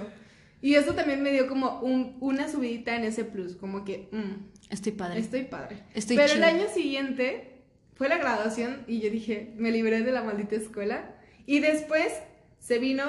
[0.63, 4.71] Y eso también me dio como un- una subidita en ese plus, como que, mm,
[4.73, 5.19] Estoy padre.
[5.19, 5.83] estoy padre.
[5.93, 7.61] Estoy Pero el año siguiente
[7.95, 11.13] fue la graduación y yo dije, me libré de la maldita escuela.
[11.45, 12.13] Y después
[12.59, 13.03] se vino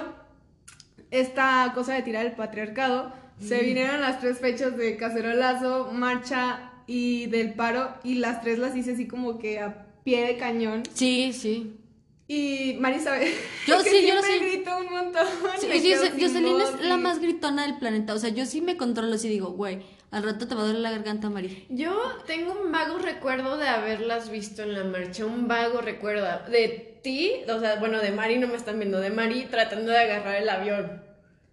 [1.10, 3.12] esta cosa de tirar el patriarcado.
[3.38, 7.94] Se vinieron las tres fechas de cacerolazo, marcha y del paro.
[8.04, 10.82] Y las tres las hice así como que a pie de cañón.
[10.92, 11.76] Sí, sí.
[12.26, 13.34] Y Mari sabe.
[13.66, 14.38] Yo que sí, yo sí.
[14.38, 15.26] grito un montón.
[15.60, 18.14] Sí, Jocelyn es la más gritona del planeta.
[18.14, 20.80] O sea, yo sí me controlo así digo, güey, al rato te va a doler
[20.80, 21.66] la garganta, Mari.
[21.68, 21.94] Yo
[22.26, 27.32] tengo un vago recuerdo de haberlas visto en la marcha, un vago recuerdo de ti,
[27.48, 30.48] o sea, bueno, de Mari no me están viendo, de Mari tratando de agarrar el
[30.48, 31.02] avión.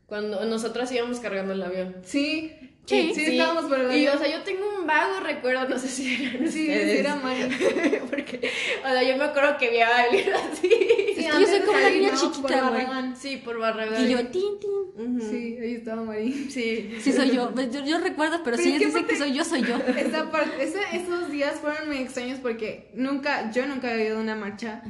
[0.05, 1.97] Cuando nosotras íbamos cargando el avión.
[2.03, 5.77] Sí, Sí, sí, estábamos por el Y o sea, yo tengo un vago recuerdo, no
[5.79, 7.43] sé si eran Sí, sí, era Mari.
[8.09, 8.49] Porque,
[8.83, 10.69] o sea, yo me acuerdo que vi a Evelyn así.
[11.11, 12.17] Es que yo soy como la niña ¿no?
[12.19, 12.85] chiquita, güey.
[13.15, 14.05] Sí, por Barragán.
[14.05, 15.21] Y yo, tin, tin.
[15.21, 16.33] Sí, ahí estaba Mari.
[16.49, 16.95] Sí.
[17.01, 17.51] Sí, soy yo.
[17.53, 19.61] Pues Yo, yo recuerdo, pero Pero si es que dicen que aparte- soy yo, soy
[19.63, 19.77] yo.
[19.97, 24.21] Esa parte, ese- esos días fueron muy extraños porque nunca, yo nunca había ido a
[24.21, 24.81] una marcha.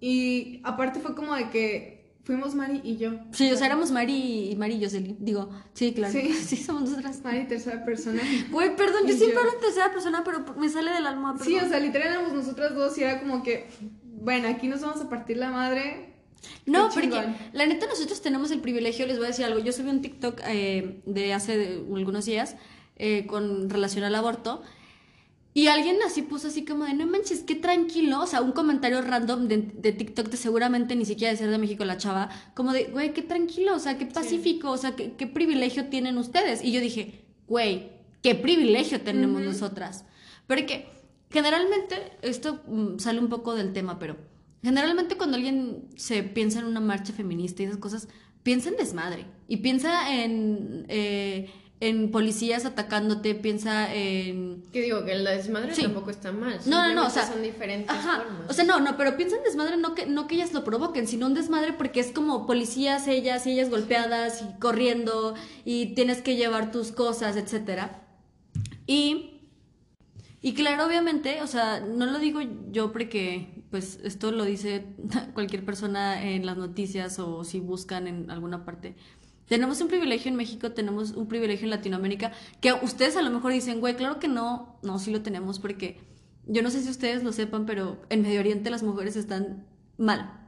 [0.00, 1.95] Y aparte fue como de que
[2.26, 3.12] fuimos Mari y yo.
[3.32, 5.16] Sí, o sea, éramos Mari y Mari y Jocelyn.
[5.20, 6.12] Digo, sí, claro.
[6.12, 6.34] Sí.
[6.46, 7.22] Sí, somos nosotras.
[7.24, 8.20] Mari, tercera persona.
[8.50, 11.32] Güey, perdón, yo siempre hablo en tercera persona, pero me sale del alma.
[11.38, 11.46] Perdón.
[11.48, 13.68] Sí, o sea, literal éramos nosotras dos y era como que,
[14.02, 16.12] bueno, aquí nos vamos a partir la madre.
[16.66, 19.88] No, porque la neta nosotros tenemos el privilegio, les voy a decir algo, yo subí
[19.88, 22.56] un TikTok eh, de hace de- algunos días
[22.96, 24.62] eh, con relación al aborto
[25.56, 29.00] y alguien así puso así como de, no manches, qué tranquilo, o sea, un comentario
[29.00, 32.74] random de, de TikTok de seguramente ni siquiera de ser de México la chava, como
[32.74, 36.62] de, güey, qué tranquilo, o sea, qué pacífico, o sea, qué, qué privilegio tienen ustedes.
[36.62, 37.88] Y yo dije, güey,
[38.22, 39.48] qué privilegio tenemos Ujú.
[39.48, 40.04] nosotras.
[40.46, 40.90] Porque
[41.30, 44.18] generalmente, esto mm, sale un poco del tema, pero
[44.62, 48.08] generalmente cuando alguien se piensa en una marcha feminista y esas cosas,
[48.42, 54.62] piensa en desmadre y piensa en, eh, en policías atacándote, piensa en...
[54.72, 55.82] Que digo que el desmadre Sí.
[55.82, 56.58] tampoco está mal.
[56.66, 58.50] No, no, no, o sea, son diferentes Ajá, formas.
[58.50, 61.06] o sea, no, no, pero piensa en desmadre no que, no que ellas lo provoquen,
[61.06, 65.34] sino un desmadre porque es como policías ellas y ellas golpeadas y corriendo
[65.66, 68.02] y tienes que llevar tus cosas, etcétera.
[68.86, 69.32] Y
[70.42, 74.84] y claro, obviamente, o sea, no lo digo yo porque, pues, esto lo dice
[75.34, 78.94] cualquier persona en las noticias o si buscan en alguna parte.
[79.48, 83.52] Tenemos un privilegio en México, tenemos un privilegio en Latinoamérica, que ustedes a lo mejor
[83.52, 86.00] dicen, güey, claro que no, no, sí lo tenemos porque
[86.46, 89.66] yo no sé si ustedes lo sepan, pero en Medio Oriente las mujeres están
[89.98, 90.40] mal.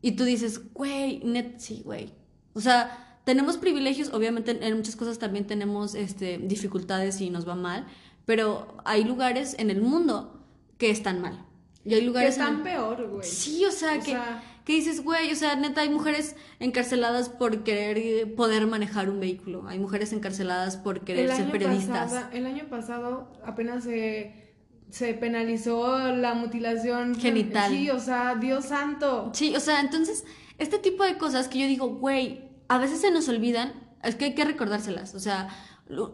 [0.00, 2.12] Y tú dices, güey, net, sí, güey.
[2.54, 7.48] O sea, tenemos privilegios, obviamente en- en muchas cosas también tenemos este, dificultades y nos
[7.48, 7.86] va mal,
[8.26, 10.44] pero hay lugares en el mundo
[10.78, 11.44] que están mal.
[11.84, 13.26] Y hay Que lugares en están el- peor, güey.
[13.28, 17.28] Sí, o sea, O que, sea- que dices, güey, o sea, neta, hay mujeres encarceladas
[17.28, 19.66] por querer eh, poder manejar un vehículo.
[19.68, 22.12] Hay mujeres encarceladas por querer ser periodistas.
[22.32, 24.54] el año pasado apenas se,
[24.88, 27.70] se penalizó la mutilación Genital.
[27.70, 29.30] Sí, o sea, Dios santo.
[29.34, 30.24] Sí, o sea, entonces,
[30.58, 34.26] este tipo de cosas que yo digo, güey, a veces se nos olvidan, es que
[34.26, 35.14] hay que recordárselas.
[35.14, 35.48] O sea,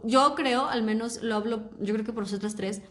[0.02, 2.82] yo creo, al menos lo hablo, yo creo que por nosotras tres,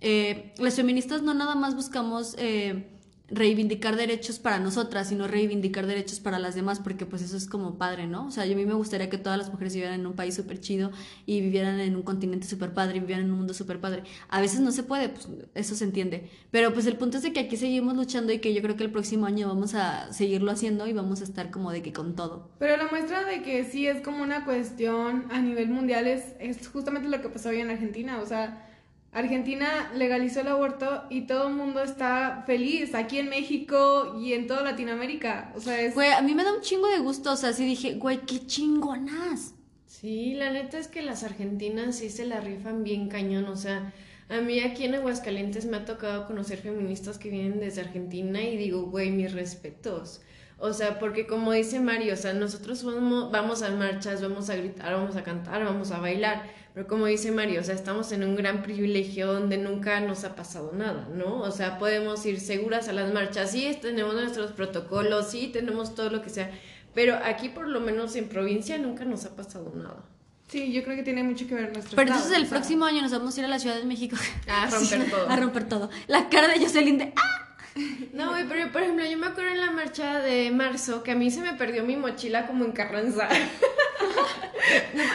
[0.00, 2.90] eh, las feministas no nada más buscamos eh,
[3.34, 7.76] reivindicar derechos para nosotras, sino reivindicar derechos para las demás, porque pues eso es como
[7.76, 8.26] padre, ¿no?
[8.26, 10.34] O sea, yo a mí me gustaría que todas las mujeres vivieran en un país
[10.34, 10.92] súper chido
[11.26, 14.04] y vivieran en un continente súper padre y vivieran en un mundo súper padre.
[14.28, 16.30] A veces no se puede, pues eso se entiende.
[16.50, 18.84] Pero pues el punto es de que aquí seguimos luchando y que yo creo que
[18.84, 22.14] el próximo año vamos a seguirlo haciendo y vamos a estar como de que con
[22.14, 22.50] todo.
[22.58, 26.66] Pero la muestra de que sí es como una cuestión a nivel mundial es, es
[26.68, 28.70] justamente lo que pasó hoy en Argentina, o sea
[29.14, 34.48] Argentina legalizó el aborto y todo el mundo está feliz aquí en México y en
[34.48, 35.52] toda Latinoamérica.
[35.54, 35.94] O sea, es...
[35.94, 37.32] Güey, a mí me da un chingo de gusto.
[37.32, 39.54] O sea, sí dije, güey, qué chingonas.
[39.86, 43.44] Sí, la neta es que las argentinas sí se la rifan bien cañón.
[43.44, 43.92] O sea,
[44.28, 48.56] a mí aquí en Aguascalientes me ha tocado conocer feministas que vienen desde Argentina y
[48.56, 50.22] digo, güey, mis respetos.
[50.58, 54.56] O sea, porque como dice Mario, o sea, nosotros vamos, vamos a marchas, vamos a
[54.56, 56.42] gritar, vamos a cantar, vamos a bailar
[56.74, 60.34] pero como dice Mario, o sea, estamos en un gran privilegio donde nunca nos ha
[60.34, 61.38] pasado nada, ¿no?
[61.38, 66.10] O sea, podemos ir seguras a las marchas, sí, tenemos nuestros protocolos, sí, tenemos todo
[66.10, 66.50] lo que sea,
[66.92, 70.02] pero aquí por lo menos en provincia nunca nos ha pasado nada.
[70.48, 73.12] Sí, yo creo que tiene mucho que ver nuestro Pero entonces el próximo año nos
[73.12, 74.16] vamos a ir a la Ciudad de México.
[74.48, 75.28] A romper todo.
[75.28, 75.90] A romper todo.
[76.06, 77.53] La cara de Jocelyn de ¡ah!
[78.12, 81.30] No, pero por ejemplo, yo me acuerdo en la marcha de marzo que a mí
[81.30, 83.28] se me perdió mi mochila como en Carranza.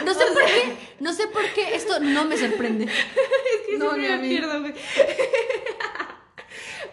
[0.04, 2.84] No, sé por qué, no sé por qué esto no me sorprende.
[2.84, 4.62] Es que no, me pierdo,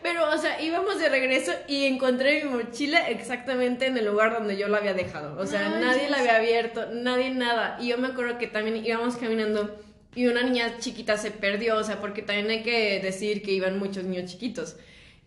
[0.02, 4.58] Pero, o sea, íbamos de regreso y encontré mi mochila exactamente en el lugar donde
[4.58, 5.40] yo la había dejado.
[5.40, 7.78] O sea, nadie la había abierto, nadie nada.
[7.80, 9.80] Y yo me acuerdo que también íbamos caminando
[10.16, 13.78] y una niña chiquita se perdió, o sea, porque también hay que decir que iban
[13.78, 14.78] muchos niños chiquitos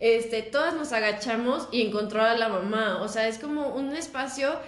[0.00, 3.02] este, todas nos agachamos y encontró a la mamá.
[3.02, 4.58] O sea, es como un espacio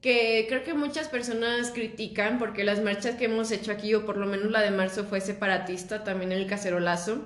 [0.00, 4.16] que creo que muchas personas critican porque las marchas que hemos hecho aquí, o por
[4.16, 7.24] lo menos la de marzo, fue separatista, también el cacerolazo.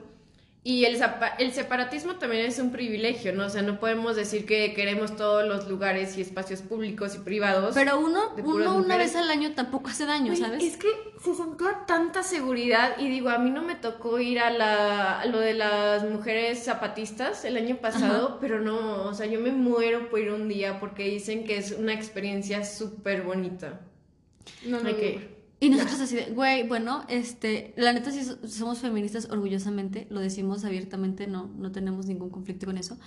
[0.66, 0.98] Y el,
[1.38, 3.44] el separatismo también es un privilegio, ¿no?
[3.44, 7.74] O sea, no podemos decir que queremos todos los lugares y espacios públicos y privados.
[7.74, 10.64] Pero uno, uno una vez al año tampoco hace daño, ¿sabes?
[10.64, 10.88] Es que
[11.22, 15.38] se sentía tanta seguridad y digo, a mí no me tocó ir a, la, lo
[15.38, 20.18] de las mujeres zapatistas el año pasado, pero no, o sea, yo me muero por
[20.18, 23.82] ir un día porque dicen que es una experiencia súper bonita.
[24.64, 25.33] No, no, que
[25.64, 30.62] y nosotros así de, güey, bueno, este, la neta sí somos feministas orgullosamente, lo decimos
[30.66, 32.98] abiertamente, no, no tenemos ningún conflicto con eso.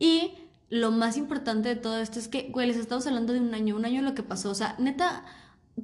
[0.00, 0.32] Y
[0.70, 3.76] lo más importante de todo esto es que, güey, les estamos hablando de un año,
[3.76, 5.24] un año lo que pasó, o sea, neta,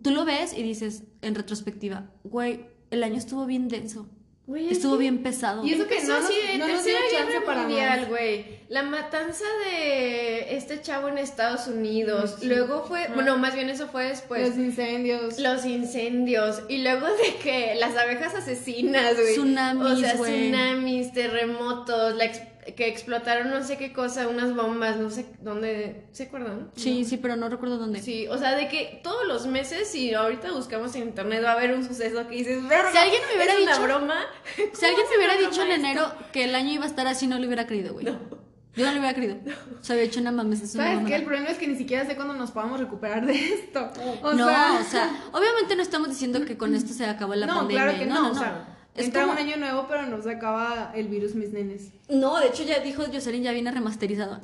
[0.02, 4.08] tú lo ves y dices en retrospectiva, güey, el año estuvo bien denso.
[4.54, 5.64] Estuvo bien pesado.
[5.64, 8.44] Y eso que no, sí, no nos dio chance para mundial, güey.
[8.68, 12.44] La matanza de este chavo en Estados Unidos.
[12.44, 14.48] Luego fue, bueno, más bien eso fue después.
[14.48, 15.38] Los incendios.
[15.40, 16.62] Los incendios.
[16.68, 19.34] Y luego de que las abejas asesinas, güey.
[19.34, 22.30] Tsunamis, O sea, tsunamis, terremotos, la
[22.74, 26.70] que explotaron no sé qué cosa, unas bombas, no sé dónde, ¿se acuerdan?
[26.74, 28.00] Sí, sí, pero no recuerdo dónde.
[28.00, 31.54] Sí, o sea, de que todos los meses, y ahorita buscamos en internet, va a
[31.54, 34.16] haber un suceso que dices, si alguien me hubiera dicho, una broma.
[34.54, 37.38] Si alguien me hubiera dicho en enero que el año iba a estar así, no
[37.38, 38.06] lo hubiera creído, güey.
[38.06, 39.36] Yo no lo hubiera creído.
[39.80, 40.60] O sea, había hecho una mames.
[40.60, 41.16] Es ¿Sabes qué?
[41.16, 43.90] El problema es que ni siquiera sé cuándo nos podamos recuperar de esto.
[44.22, 47.84] O no, o sea, obviamente no estamos diciendo que con esto se acabó la pandemia.
[47.84, 50.92] Claro que no, no, o sea es Entra un año nuevo, pero no se acaba
[50.94, 51.92] el virus, mis nenes.
[52.08, 54.40] No, de hecho ya dijo Jocelyn, ya viene remasterizado.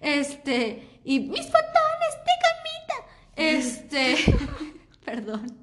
[0.00, 2.94] Este, y mis botones de camita.
[3.36, 4.16] Este,
[5.04, 5.56] perdón.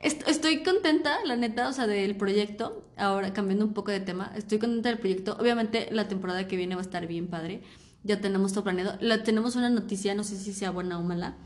[0.00, 2.84] Estoy contenta, la neta, o sea, del proyecto.
[2.96, 5.36] Ahora, cambiando un poco de tema, estoy contenta del proyecto.
[5.40, 7.62] Obviamente, la temporada que viene va a estar bien padre.
[8.02, 8.98] Ya tenemos todo planeado.
[9.00, 11.36] La, tenemos una noticia, no sé si sea buena o mala.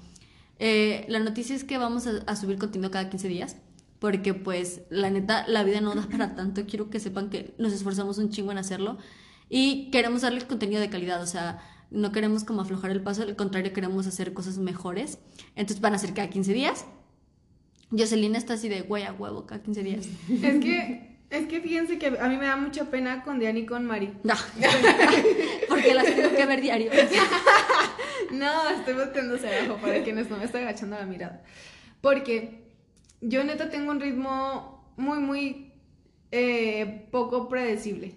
[0.59, 3.57] Eh, la noticia es que vamos a subir contenido cada 15 días
[3.99, 7.73] porque pues la neta la vida no da para tanto, quiero que sepan que nos
[7.73, 8.99] esforzamos un chingo en hacerlo
[9.49, 13.37] y queremos darles contenido de calidad, o sea, no queremos como aflojar el paso, al
[13.37, 15.19] contrario queremos hacer cosas mejores,
[15.57, 16.85] entonces van a ser cada 15 días.
[17.91, 20.09] Jocelyn está así de güey a huevo cada 15 días.
[20.29, 23.67] Es que es que fíjense que a mí me da mucha pena con Diana y
[23.67, 24.15] con Mari.
[24.23, 24.35] No.
[25.69, 26.91] Porque las tengo que ver diario.
[28.33, 31.43] no, estoy botándose abajo para quienes no me están agachando la mirada.
[32.01, 32.68] Porque
[33.21, 35.73] yo neta tengo un ritmo muy, muy
[36.31, 38.15] eh, poco predecible.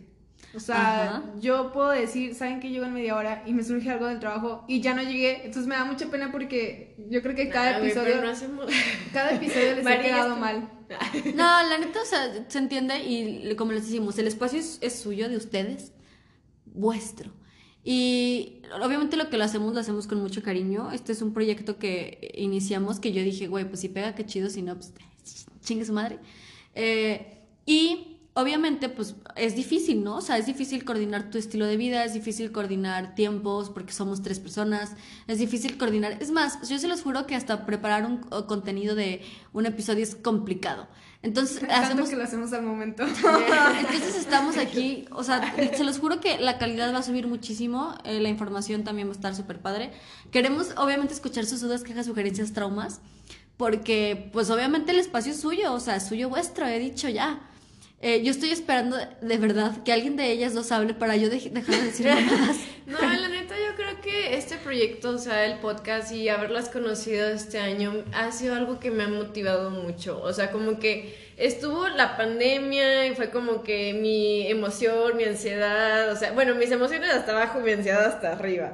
[0.53, 4.07] O sea, yo puedo decir, saben que llego en media hora y me surge algo
[4.07, 5.37] del trabajo y ya no llegué.
[5.45, 8.15] Entonces me da mucha pena porque yo creo que cada episodio.
[9.13, 10.69] Cada episodio les ha quedado mal.
[11.35, 15.29] No, la neta, o sea, se entiende y como les decimos, el espacio es suyo,
[15.29, 15.93] de ustedes,
[16.65, 17.31] vuestro.
[17.83, 20.91] Y obviamente lo que lo hacemos, lo hacemos con mucho cariño.
[20.91, 24.49] Este es un proyecto que iniciamos que yo dije, güey, pues si pega, qué chido,
[24.49, 24.93] si no, pues
[25.63, 26.19] chingue su madre.
[26.75, 30.17] Eh, y obviamente, pues es difícil, ¿no?
[30.17, 34.21] O sea, es difícil coordinar tu estilo de vida, es difícil coordinar tiempos porque somos
[34.21, 34.93] tres personas,
[35.27, 36.17] es difícil coordinar.
[36.21, 38.17] Es más, yo se los juro que hasta preparar un
[38.47, 39.21] contenido de
[39.53, 40.87] un episodio es complicado.
[41.23, 43.03] Entonces, hacemos que lo hacemos al momento.
[43.79, 47.95] Entonces estamos aquí, o sea, se los juro que la calidad va a subir muchísimo,
[48.05, 49.91] eh, la información también va a estar súper padre.
[50.31, 53.01] Queremos obviamente escuchar sus dudas, quejas, sugerencias, traumas,
[53.57, 57.47] porque pues obviamente el espacio es suyo, o sea, es suyo vuestro, he dicho ya.
[58.03, 61.75] Eh, yo estoy esperando de verdad que alguien de ellas dos hable para yo dejar
[61.75, 62.21] de decir nada
[62.87, 67.29] no, la neta, yo creo que este proyecto, o sea, el podcast y haberlas conocido
[67.29, 70.19] este año ha sido algo que me ha motivado mucho.
[70.23, 76.11] O sea, como que estuvo la pandemia y fue como que mi emoción, mi ansiedad,
[76.11, 78.73] o sea, bueno, mis emociones hasta abajo, mi ansiedad hasta arriba.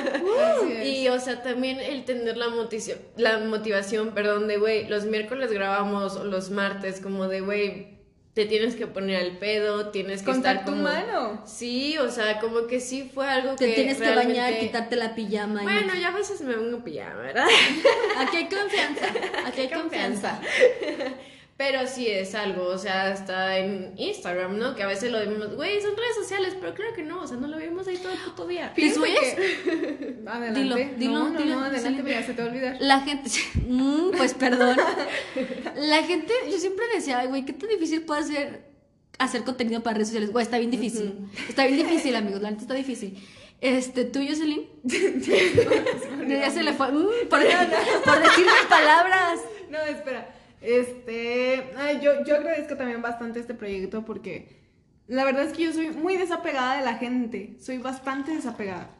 [0.82, 5.52] y, o sea, también el tener la motivación, la motivación, perdón, de, güey, los miércoles
[5.52, 7.95] grabamos, los martes, como de, güey
[8.36, 10.76] te tienes que poner al pedo, tienes que estar como...
[10.76, 11.42] tu mano.
[11.46, 15.14] Sí, o sea, como que sí fue algo que Te tienes que bañar, quitarte la
[15.14, 15.62] pijama.
[15.62, 17.46] Bueno, ya a veces me pongo pijama, ¿verdad?
[18.18, 19.06] Aquí hay confianza,
[19.46, 20.38] aquí hay confianza.
[21.56, 24.74] Pero sí es algo, o sea, está en Instagram, ¿no?
[24.74, 27.38] Que a veces lo vemos, güey, son redes sociales, pero claro que no, o sea,
[27.38, 28.74] no lo vemos ahí todo el puto día.
[28.74, 28.82] ¿Te
[30.26, 30.60] Adelante.
[30.60, 31.56] Dilo, dilo, no, no, dilo.
[31.56, 32.76] No, adelante, mira, se te va a olvidar.
[32.80, 33.30] La gente,
[33.66, 34.76] mm, pues perdón.
[35.76, 38.66] La gente, yo siempre decía, güey, qué tan difícil puede ser
[39.18, 40.32] hacer contenido para redes sociales.
[40.32, 41.26] Güey, está bien difícil.
[41.48, 43.18] Está bien difícil, amigos, la neta está difícil.
[43.62, 44.68] Este, ¿tú, Jocelyn?
[46.28, 46.92] ya se le fue.
[46.92, 49.40] Mm, por, por decirme palabras.
[49.70, 50.35] No, espera.
[50.66, 51.70] Este,
[52.02, 54.48] yo, yo agradezco también bastante este proyecto porque
[55.06, 58.90] la verdad es que yo soy muy desapegada de la gente, soy bastante desapegada.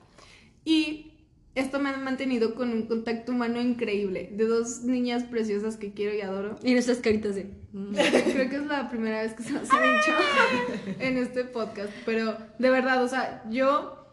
[0.64, 1.14] Y
[1.56, 6.14] esto me ha mantenido con un contacto humano increíble, de dos niñas preciosas que quiero
[6.14, 6.56] y adoro.
[6.62, 7.50] Y nuestras caritas de...
[7.76, 7.92] Mm.
[7.92, 10.12] Creo que es la primera vez que se nos ha dicho
[10.98, 14.05] en este podcast, pero de verdad, o sea, yo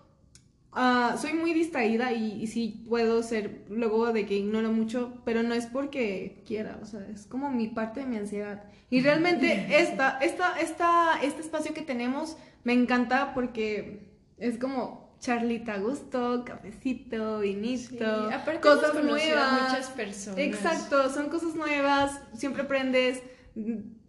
[0.75, 5.53] Ah, soy muy distraída y, sí puedo ser luego de que ignoro mucho, pero no
[5.53, 8.63] es porque quiera, o sea, es como mi parte de mi ansiedad.
[8.89, 15.77] Y realmente esta, esta, esta, este espacio que tenemos me encanta porque es como charlita
[15.77, 18.29] gusto, cafecito, vinito,
[18.61, 19.71] cosas nuevas.
[19.71, 20.39] muchas personas.
[20.39, 23.21] Exacto, son cosas nuevas, siempre aprendes,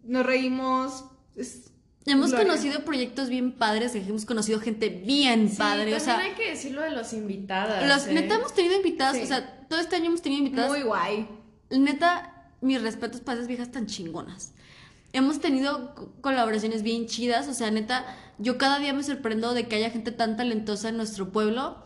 [0.03, 1.05] nos reímos,
[1.35, 1.71] es
[2.05, 5.95] Hemos conocido proyectos bien padres, hemos conocido gente bien padre.
[5.95, 7.87] o sea, hay que decirlo de los invitados.
[7.87, 8.13] Los, ¿eh?
[8.13, 10.69] Neta, hemos tenido invitados, o sea, todo este año hemos tenido invitados.
[10.69, 11.27] Muy guay.
[11.71, 14.53] Neta, mis respetos para esas viejas tan chingonas.
[15.13, 18.05] Hemos tenido colaboraciones bien chidas, o sea, neta,
[18.37, 21.77] yo cada día me sorprendo de que haya gente tan talentosa en nuestro pueblo,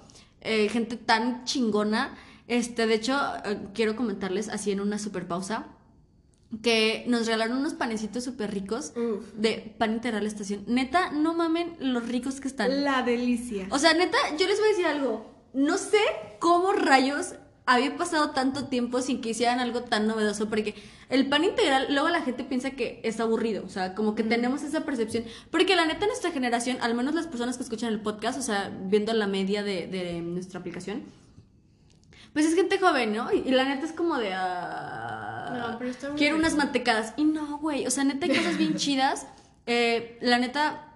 [0.42, 2.18] eh, gente tan chingona.
[2.48, 5.68] Este, de hecho, eh, quiero comentarles así en una super pausa
[6.64, 8.94] que nos regalaron unos panecitos súper ricos
[9.36, 10.64] de pan integral estación.
[10.68, 12.84] Neta, no mamen los ricos que están.
[12.84, 13.68] La delicia.
[13.70, 15.30] O sea, neta, yo les voy a decir algo.
[15.54, 16.00] No sé
[16.40, 17.36] cómo rayos
[17.66, 20.74] había pasado tanto tiempo sin que hicieran algo tan novedoso, porque
[21.10, 24.64] el pan integral, luego la gente piensa que es aburrido, o sea, como que tenemos
[24.64, 28.40] esa percepción, porque la neta nuestra generación, al menos las personas que escuchan el podcast,
[28.40, 31.04] o sea, viendo la media de, de nuestra aplicación,
[32.34, 33.32] pues es gente joven, ¿no?
[33.32, 34.30] Y, la neta es como de...
[34.30, 35.19] Uh,
[35.50, 37.14] no, pero está quiero unas mantecadas.
[37.18, 39.28] Y no, güey, o sea, neta hay cosas bien chidas.
[39.66, 40.96] Eh, la neta,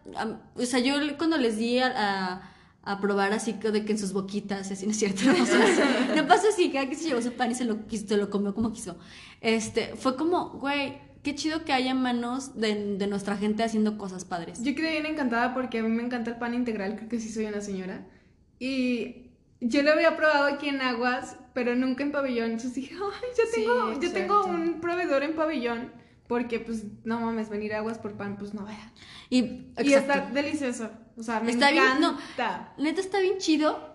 [0.56, 2.42] o sea, yo cuando les di a,
[2.84, 5.82] a, probar así de que en sus boquitas, así no es cierto, no pasa así,
[6.16, 8.56] no pasa así, cada que se llevó su pan y se lo, se lo comió
[8.56, 8.98] como quiso.
[9.42, 14.26] Este, fue como, güey, qué chido que haya manos de, de, nuestra gente haciendo cosas
[14.26, 14.64] padres.
[14.64, 17.30] Yo quedé bien encantada porque a mí me encanta el pan integral, creo que sí
[17.30, 18.08] soy una señora.
[18.60, 19.33] Y
[19.64, 22.52] yo lo había probado aquí en Aguas, pero nunca en pabellón.
[22.52, 25.92] Entonces dije, ay, yo tengo, yo tengo un proveedor en pabellón.
[26.28, 28.92] Porque, pues, no mames, venir a Aguas por pan, pues no vea.
[29.30, 30.90] Y, y está delicioso.
[31.18, 32.74] O sea, me está encanta.
[32.78, 33.94] Bien, neta está bien chido.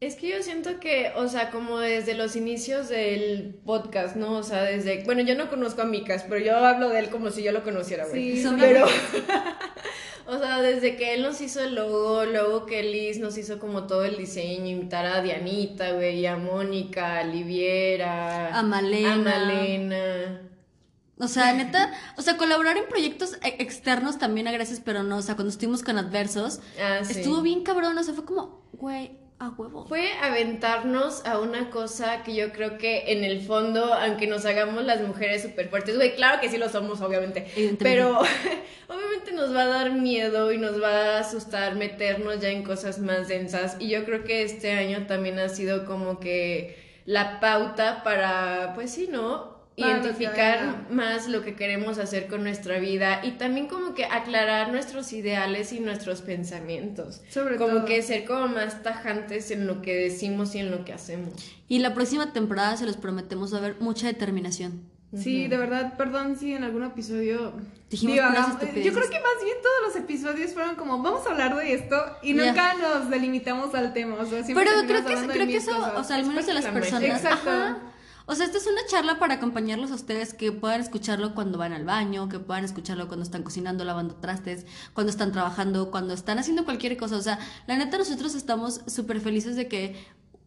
[0.00, 4.32] Es que yo siento que, o sea, como desde los inicios del podcast, ¿no?
[4.32, 5.02] O sea, desde.
[5.04, 7.64] Bueno, yo no conozco a Micas, pero yo hablo de él como si yo lo
[7.64, 8.42] conociera, güey.
[8.42, 8.86] Sí, pero.
[10.26, 13.86] O sea, desde que él nos hizo el logo, luego que Liz nos hizo como
[13.86, 19.12] todo el diseño, invitar a Dianita, güey, a Mónica, a Liviera, a Malena.
[19.12, 20.40] A Malena.
[21.18, 25.18] O sea, neta, o sea, colaborar en proyectos e-, externos también a gracias, pero no,
[25.18, 29.12] o sea, cuando estuvimos con Adversos, ah, estuvo bien cabrón, o sea, fue como, güey,
[29.38, 29.84] a huevo.
[29.86, 34.84] Fue aventarnos a una cosa que yo creo que en el fondo, aunque nos hagamos
[34.84, 37.46] las mujeres súper fuertes, güey, claro que sí lo somos, obviamente,
[37.78, 38.18] pero
[38.88, 42.98] obviamente nos va a dar miedo y nos va a asustar meternos ya en cosas
[42.98, 46.76] más densas y yo creo que este año también ha sido como que
[47.06, 49.53] la pauta para, pues sí, ¿no?
[49.76, 55.12] Identificar más lo que queremos hacer con nuestra vida y también como que aclarar nuestros
[55.12, 57.22] ideales y nuestros pensamientos.
[57.28, 60.92] Sobre como que ser como más tajantes en lo que decimos y en lo que
[60.92, 61.34] hacemos.
[61.68, 64.82] Y la próxima temporada se los prometemos a ver mucha determinación.
[65.16, 67.52] Sí, de verdad, perdón si en algún episodio
[67.88, 68.84] Dijimos Digo, estupideces.
[68.84, 71.96] yo creo que más bien todos los episodios fueron como vamos a hablar de esto
[72.20, 75.70] y nunca nos delimitamos al tema, o sea, siempre Pero creo que, creo que eso,
[75.70, 75.92] cosas.
[75.96, 77.04] o sea, al menos de las personas.
[77.04, 77.48] Exacto.
[77.48, 77.78] Ajá.
[78.26, 81.72] O sea, esta es una charla para acompañarlos a ustedes que puedan escucharlo cuando van
[81.72, 84.64] al baño, que puedan escucharlo cuando están cocinando, lavando trastes,
[84.94, 87.16] cuando están trabajando, cuando están haciendo cualquier cosa.
[87.16, 89.96] O sea, la neta, nosotros estamos súper felices de que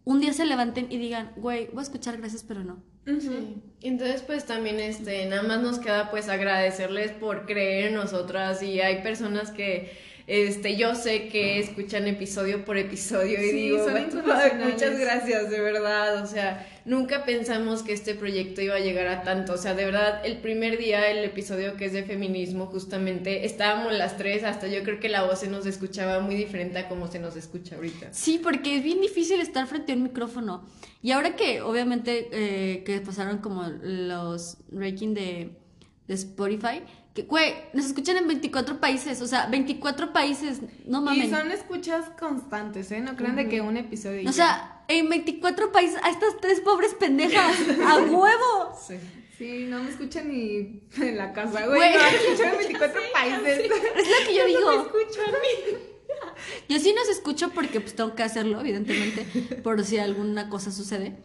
[0.06, 2.82] un día se levanten y digan, güey, voy a escuchar gracias, pero no.
[3.06, 3.62] Sí.
[3.82, 8.82] Entonces, pues también, este, nada más nos queda pues agradecerles por creer en nosotras y
[8.82, 9.98] hay personas que,
[10.28, 13.86] este, yo sé que escuchan episodio por episodio y Sí, digo,
[14.66, 19.22] muchas gracias, de verdad, o sea, nunca pensamos que este proyecto iba a llegar a
[19.22, 23.46] tanto, o sea, de verdad, el primer día, el episodio que es de feminismo, justamente,
[23.46, 26.88] estábamos las tres, hasta yo creo que la voz se nos escuchaba muy diferente a
[26.88, 28.14] como se nos escucha ahorita.
[28.14, 30.66] Sí, porque es bien difícil estar frente a un micrófono.
[31.04, 35.52] Y ahora que obviamente eh, que pasaron como los ranking de,
[36.08, 36.82] de Spotify,
[37.18, 41.30] que, güey, nos escuchan en 24 países, o sea, 24 países, no Y mames.
[41.32, 43.00] son escuchas constantes, ¿eh?
[43.02, 44.22] No crean de que un episodio.
[44.22, 44.34] y O ya.
[44.34, 47.56] sea, en 24 países, a estas tres pobres pendejas,
[47.86, 48.78] a huevo.
[48.88, 48.96] Sí.
[49.38, 51.78] Sí, no me escuchan ni en la casa, güey.
[51.78, 51.94] Güey.
[51.96, 53.60] No, me escuchan en 24 países.
[53.60, 54.72] Es lo que yo No me digo.
[54.72, 56.74] escuchan ni.
[56.76, 59.26] Yo sí nos escucho porque pues tengo que hacerlo, evidentemente,
[59.64, 61.18] por si alguna cosa sucede.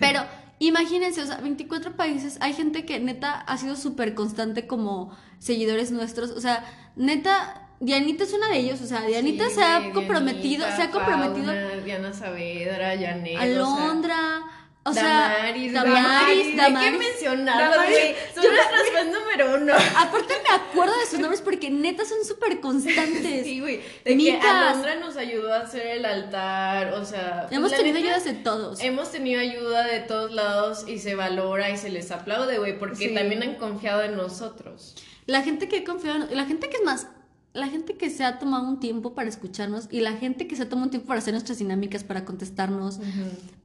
[0.00, 0.22] Pero
[0.60, 5.90] imagínense, o sea, 24 países, hay gente que neta ha sido súper constante como seguidores
[5.90, 6.64] nuestros, o sea,
[6.96, 10.82] neta, Dianita es una de ellos, o sea, Dianita Sí, se ha comprometido, Dianita, se
[10.82, 14.59] ha comprometido Fauna, Diana Saavedra, Janet, Alondra, o sea,
[14.96, 16.90] Damaris, Damaris, Damaris, Hay Damaris.
[16.92, 18.14] que mencionarlas, Damaris, güey.
[18.34, 19.72] Son yo- nuestras fans número uno.
[19.96, 23.44] Aparte me acuerdo de sus nombres porque neta son súper constantes.
[23.44, 23.76] Sí, güey.
[23.78, 24.44] De que Micas.
[24.44, 27.46] Alondra nos ayudó a hacer el altar, o sea...
[27.48, 28.80] pues, Hemos tenido neta, ayudas de todos.
[28.80, 32.96] Hemos tenido ayuda de todos lados y se valora y se les aplaude, güey, porque
[33.08, 33.14] Sí.
[33.14, 34.94] también han confiado en nosotros.
[35.26, 37.06] La gente que confía, la gente que es más,
[37.52, 40.62] la gente que se ha tomado un tiempo para escucharnos y la gente que se
[40.62, 43.00] ha tomado un tiempo para hacer nuestras dinámicas, para contestarnos,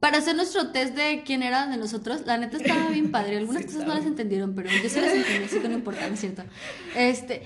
[0.00, 3.36] para hacer nuestro test de quién era de nosotros, la neta estaba bien padre.
[3.38, 6.04] Algunas Sí, cosas no las entendieron, pero yo sí las entendí, así que no importa,
[6.06, 6.42] es cierto.
[6.96, 7.42] Este,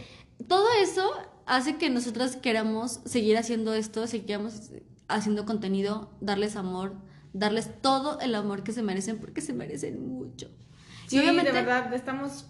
[0.49, 1.11] todo eso
[1.45, 4.71] hace que nosotras queramos seguir haciendo esto, seguimos
[5.09, 6.95] haciendo contenido, darles amor,
[7.35, 10.49] darles todo el amor que se merecen, porque se merecen mucho.
[11.07, 12.47] Sí, de verdad, estamos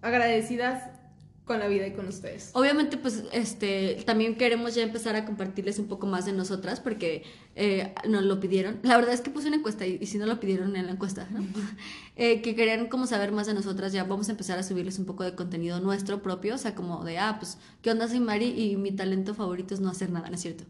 [0.00, 0.84] agradecidas
[1.44, 2.50] con la vida y con ustedes.
[2.54, 7.24] Obviamente, pues, este, también queremos ya empezar a compartirles un poco más de nosotras porque
[7.56, 8.78] eh, nos lo pidieron.
[8.82, 11.28] La verdad es que puse una encuesta y, si no lo pidieron en la encuesta,
[11.30, 11.44] ¿no?
[12.14, 15.06] Eh, que querían como saber más de nosotras, ya vamos a empezar a subirles un
[15.06, 18.48] poco de contenido nuestro propio, o sea, como de, ah, pues, ¿qué onda soy Mari?
[18.48, 20.64] Y mi talento favorito es no hacer nada, ¿no es cierto?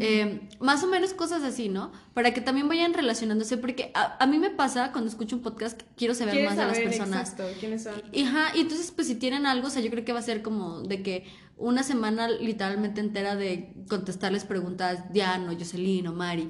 [0.00, 1.92] Eh, más o menos cosas así, ¿no?
[2.14, 5.78] Para que también vayan relacionándose, porque a, a mí me pasa cuando escucho un podcast
[5.78, 7.20] que quiero saber ¿Quieres más de las personas.
[7.30, 7.94] exacto quiénes son?
[8.12, 10.22] Y, Ajá, y entonces pues si tienen algo, o sea, yo creo que va a
[10.22, 11.24] ser como de que
[11.56, 16.48] una semana literalmente entera de contestarles preguntas Diana, o Jocelyn o Mari.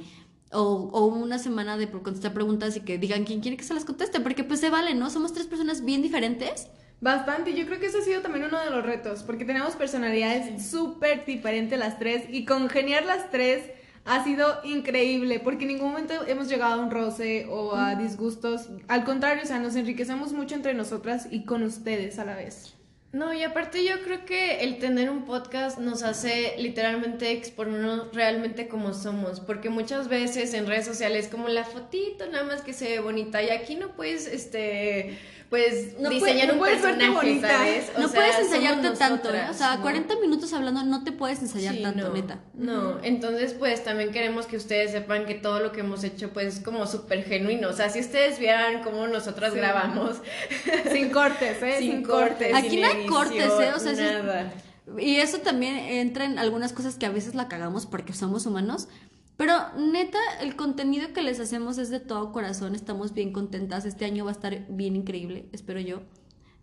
[0.52, 0.62] O,
[0.92, 4.20] o una semana de contestar preguntas y que digan quién quiere que se las conteste,
[4.20, 5.10] porque pues se vale, ¿no?
[5.10, 6.68] Somos tres personas bien diferentes.
[7.00, 10.66] Bastante, yo creo que eso ha sido también uno de los retos, porque tenemos personalidades
[10.66, 13.64] súper diferentes las tres y congeniar las tres
[14.06, 18.68] ha sido increíble, porque en ningún momento hemos llegado a un roce o a disgustos,
[18.88, 22.76] al contrario, o sea, nos enriquecemos mucho entre nosotras y con ustedes a la vez.
[23.12, 28.68] No, y aparte yo creo que el tener un podcast nos hace literalmente exponernos realmente
[28.68, 32.88] como somos, porque muchas veces en redes sociales como la fotito nada más que se
[32.90, 35.16] ve bonita y aquí no puedes, este,
[35.50, 37.48] pues No diseñar puede- no un personaje, bonita.
[37.48, 37.92] ¿sabes?
[37.96, 39.46] O no sea, puedes ensayarte tanto, ¿eh?
[39.48, 39.82] O sea, ¿no?
[39.82, 42.40] 40 minutos hablando no te puedes ensayar Sí, tanto, no, neta.
[42.54, 46.56] No, entonces pues también queremos que ustedes sepan que todo lo que hemos hecho pues
[46.56, 49.58] es como súper genuino, o sea, si ustedes vieran cómo nosotras Sí.
[49.58, 50.16] grabamos
[50.92, 51.76] Sin cortes, ¿eh?
[51.78, 53.72] sin cortes, Aquí sin no hay cortes, ¿eh?
[53.74, 54.52] O sea, es- nada.
[54.98, 58.88] Y eso también entra en algunas cosas que a veces la cagamos porque somos humanos.
[59.36, 62.74] Pero neta, el contenido que les hacemos es de todo corazón.
[62.74, 63.84] Estamos bien contentas.
[63.84, 66.02] Este año va a estar bien increíble, espero yo.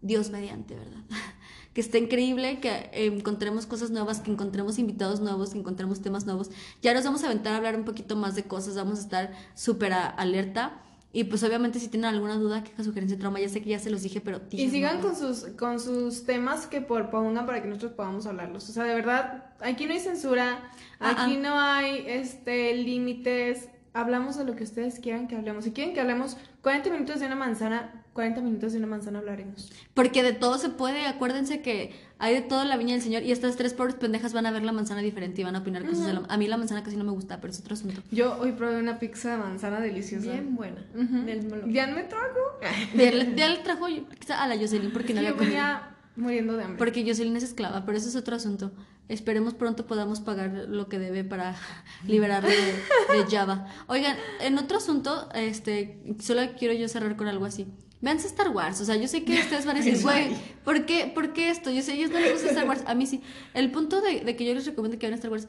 [0.02, 1.04] Dios mediante, ¿verdad?
[1.74, 6.28] Que esté increíble, que eh, encontremos cosas nuevas, que encontremos invitados nuevos, que encontremos temas
[6.28, 6.52] nuevos.
[6.84, 9.32] Ya nos vamos a aventar a hablar un poquito más de cosas, vamos a estar
[9.56, 10.84] súper alerta.
[11.16, 13.92] Y pues obviamente si tienen alguna duda, queja, sugerencia, trauma, ya sé que ya se
[13.92, 14.42] los dije, pero...
[14.50, 18.68] Y sigan con sus, con sus temas que propongan para que nosotros podamos hablarlos.
[18.68, 23.70] O sea, de verdad, aquí no hay censura, Ah, aquí no hay este límites.
[23.94, 25.66] Hablamos de lo que ustedes quieran que hablemos.
[25.66, 29.72] Si quieren que hablemos 40 minutos de una manzana, 40 minutos de una manzana hablaremos.
[29.94, 33.24] Porque de todo se puede, acuérdense que hay de todo en la viña del Señor
[33.24, 35.84] y estas tres pobres pendejas van a ver la manzana diferente y van a opinar
[35.84, 36.24] cosas de la...
[36.30, 38.02] A mí la manzana casi no me gusta, pero es otro asunto.
[38.12, 40.32] Yo hoy probé una pizza de manzana deliciosa.
[40.32, 40.86] Bien buena.
[40.96, 41.26] Ujú.
[41.26, 41.72] Del melón.
[41.74, 42.40] Dian me trajo.
[42.96, 45.52] Ya le, ya le trajo a la Jocelyn porque no yo había comido.
[45.56, 46.78] venía muriendo de hambre.
[46.78, 48.72] Porque Jocelyn es esclava, pero eso es otro asunto.
[49.10, 51.56] Esperemos pronto podamos pagar lo que debe para
[52.08, 53.68] liberarle de, de Java.
[53.88, 57.68] Oigan, en otro asunto, este, solo quiero yo cerrar con algo así.
[58.04, 60.36] Veanse Star Wars, o sea, yo sé que ustedes van a decir, güey,
[60.66, 61.72] ¿por qué, ¿por qué esto?
[61.72, 63.22] Yo sé, ellos no les gusta Star Wars, a mí sí.
[63.54, 65.48] El punto de, de que yo les recomiendo que vean Star Wars,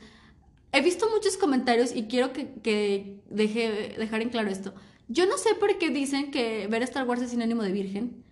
[0.70, 4.72] he visto muchos comentarios y quiero que, que deje, dejar en claro esto.
[5.08, 8.24] Yo no sé por qué dicen que ver Star Wars es sinónimo de virgen.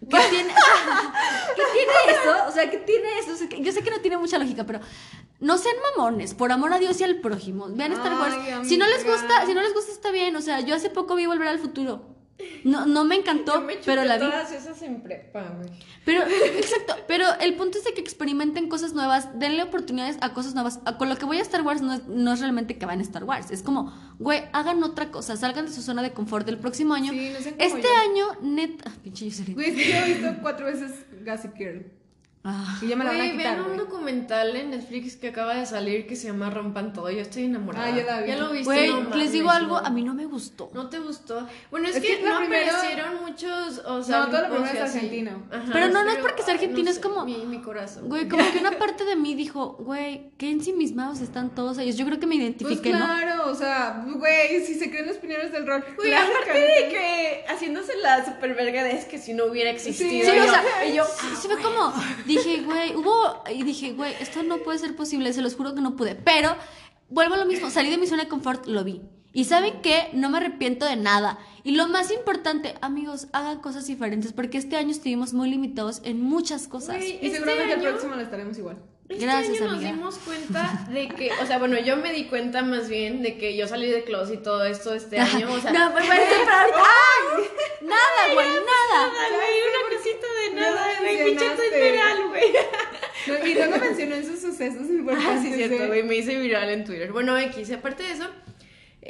[0.00, 0.48] ¿Qué tiene,
[1.56, 2.48] ¿Qué tiene eso?
[2.48, 3.32] O sea, ¿qué tiene eso?
[3.34, 4.80] O sea, yo sé que no tiene mucha lógica, pero
[5.40, 7.68] no sean mamones, por amor a Dios y al prójimo.
[7.68, 8.34] Vean Star Wars.
[8.34, 10.34] Ay, si no les gusta, si no les gusta está bien.
[10.36, 12.17] O sea, yo hace poco vi Volver al Futuro.
[12.64, 14.26] No, no me encantó, Yo me chuté pero la vi.
[14.26, 15.70] todas esas en prepa, güey.
[16.04, 16.22] Pero,
[16.56, 20.78] exacto, pero el punto es de que experimenten cosas nuevas, denle oportunidades a cosas nuevas.
[20.98, 23.02] Con lo que voy a Star Wars no es, no es realmente que van a
[23.02, 26.58] Star Wars, es como, güey, hagan otra cosa, salgan de su zona de confort del
[26.58, 27.12] próximo año.
[27.12, 28.10] Sí, no como este yo.
[28.10, 29.28] año, neta, ah, pinche.
[29.52, 30.92] Güey, yo he visto cuatro veces
[31.24, 31.97] Gossip Girl.
[32.44, 32.78] Ah.
[32.80, 35.66] Y ya me la van a quitar, vean un documental en Netflix que acaba de
[35.66, 37.10] salir que se llama Rompan Todo.
[37.10, 37.86] Yo estoy enamorada.
[37.86, 38.32] Ah, ya la vi.
[38.32, 38.64] lo viste.
[38.64, 40.70] Güey, No les digo algo, a mí no me gustó.
[40.72, 41.46] ¿No te gustó?
[41.70, 44.20] Bueno, es, Es que, no primera- aparecieron muchos, o sea...
[44.20, 45.42] No, todo lo primero es argentino.
[45.50, 48.08] Ajá, Pero no, no es porque sea ay, argentino, no es como- Mi, mi corazón.
[48.08, 51.96] Güey, como que una parte de mí dijo, güey, qué ensimismados están todos ellos.
[51.96, 52.98] Yo creo que me Pues identifiqué, ¿no?
[52.98, 55.84] claro, o sea, güey, si se creen los pioneros del rock.
[55.96, 59.46] Güey, claro aparte que- de que haciéndose la super verga de es que si no
[59.46, 60.08] hubiera existido.
[60.08, 61.92] Sí, o yo- sea, y yo, sí, sí fue como,
[62.28, 65.80] dije, güey, hubo, y dije, güey, esto no puede ser posible, se los juro que
[65.80, 66.14] no pude.
[66.14, 66.54] Pero,
[67.08, 69.02] vuelvo a lo mismo, salí de mi zona de confort, lo vi.
[69.32, 71.38] Y saben qué, no me arrepiento de nada.
[71.64, 76.20] Y lo más importante, amigos, hagan cosas diferentes, porque este año estuvimos muy limitados en
[76.22, 76.96] muchas cosas.
[76.96, 78.78] Güey, Y Este seguramente el próximo lo estaremos igual.
[79.08, 79.90] Este Gracias, año nos amiga.
[79.92, 83.56] dimos cuenta de que, o sea, bueno, yo me di cuenta más bien de que
[83.56, 87.44] yo salí de closet y todo esto este año, o sea, no, pues ahorita- ¡Ay!
[87.80, 89.10] Nada, güey, nada.
[89.10, 91.92] Una cosita de nada, güey, mi chato es mencionaste.
[91.92, 92.52] real, güey.
[93.26, 95.32] No, y luego mencionó esos sucesos importantes.
[95.38, 97.10] Ah, sí, cierto, de- güey, me hice viral en Twitter.
[97.12, 98.28] Bueno, X, aparte de eso,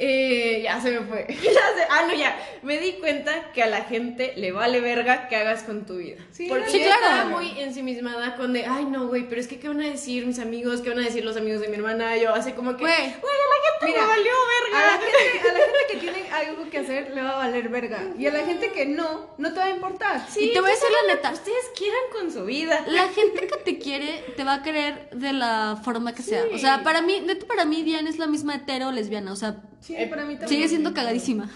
[0.01, 1.25] eh, ya se me fue.
[1.43, 2.37] Ya se- ah, no, ya.
[2.63, 6.17] Me di cuenta que a la gente le vale verga que hagas con tu vida.
[6.31, 7.05] Sí, Porque Sí, yo claro.
[7.05, 10.25] estaba muy ensimismada con de, ay, no, güey, pero es que, ¿qué van a decir
[10.25, 10.81] mis amigos?
[10.81, 12.15] ¿Qué van a decir los amigos de mi hermana?
[12.17, 12.95] Yo, así como que, Güey.
[12.97, 15.07] güey, a la gente Mira, me valió A la, verga.
[15.07, 18.03] gente, a la gente que tiene algo que hacer le va a valer verga.
[18.17, 20.25] Y a la gente que no, no te va a importar.
[20.35, 21.31] Y te voy a decir la neta.
[21.31, 22.83] Ustedes quieran con su vida.
[22.87, 26.43] La gente que te quiere te va a querer de la forma que sea.
[26.53, 29.31] O sea, para mí, neta, para mí Diana es la misma hetero lesbiana.
[29.31, 30.49] O sea, Sí, Eh, para mí también.
[30.49, 31.49] sigue siendo cagadísima.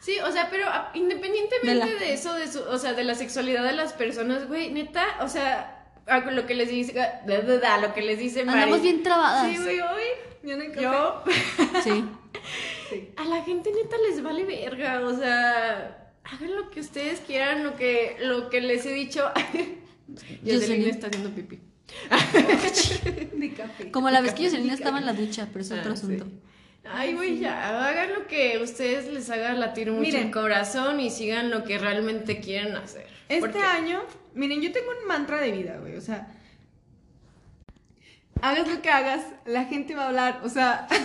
[0.00, 3.72] Sí, o sea, pero independientemente de eso, de su, o sea, de la sexualidad de
[3.72, 7.92] las personas, güey, neta, o sea, a lo que les dice, da, da, da, lo
[7.94, 8.60] que les dice Mari.
[8.60, 9.50] Andamos bien trabadas.
[9.50, 10.02] Sí, güey, hoy
[10.42, 11.24] Ya no yo
[11.82, 12.04] Sí.
[12.90, 13.08] Sí.
[13.16, 17.74] a la gente neta les vale verga, o sea, hagan lo que ustedes quieran, lo
[17.76, 19.28] que lo que les he dicho.
[20.08, 20.88] Jocelyn Jocelyn.
[20.88, 21.58] está haciendo pipí.
[23.32, 23.90] De café.
[23.90, 26.18] Como la vez que Jocelyn estaba en la ducha, pero es otro Ah, sí.
[26.92, 30.26] Ay, güey, ya, hagan lo que ustedes les haga latir mucho Miren.
[30.26, 33.06] el corazón y sigan lo que realmente quieren hacer.
[33.28, 34.02] Este año,
[34.34, 35.96] miren, yo tengo un mantra de vida, güey.
[35.96, 36.28] O sea,
[38.40, 40.40] hagas lo que hagas, la gente va a hablar.
[40.44, 40.86] O sea,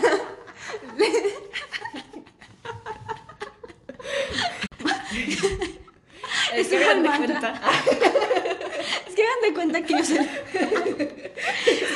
[6.54, 7.62] Es que hagan de cuenta.
[9.08, 10.30] Es que hagan de cuenta que Jocelyn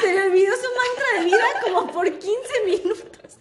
[0.02, 2.32] se le olvidó su mantra de vida como por 15
[2.66, 3.38] minutos.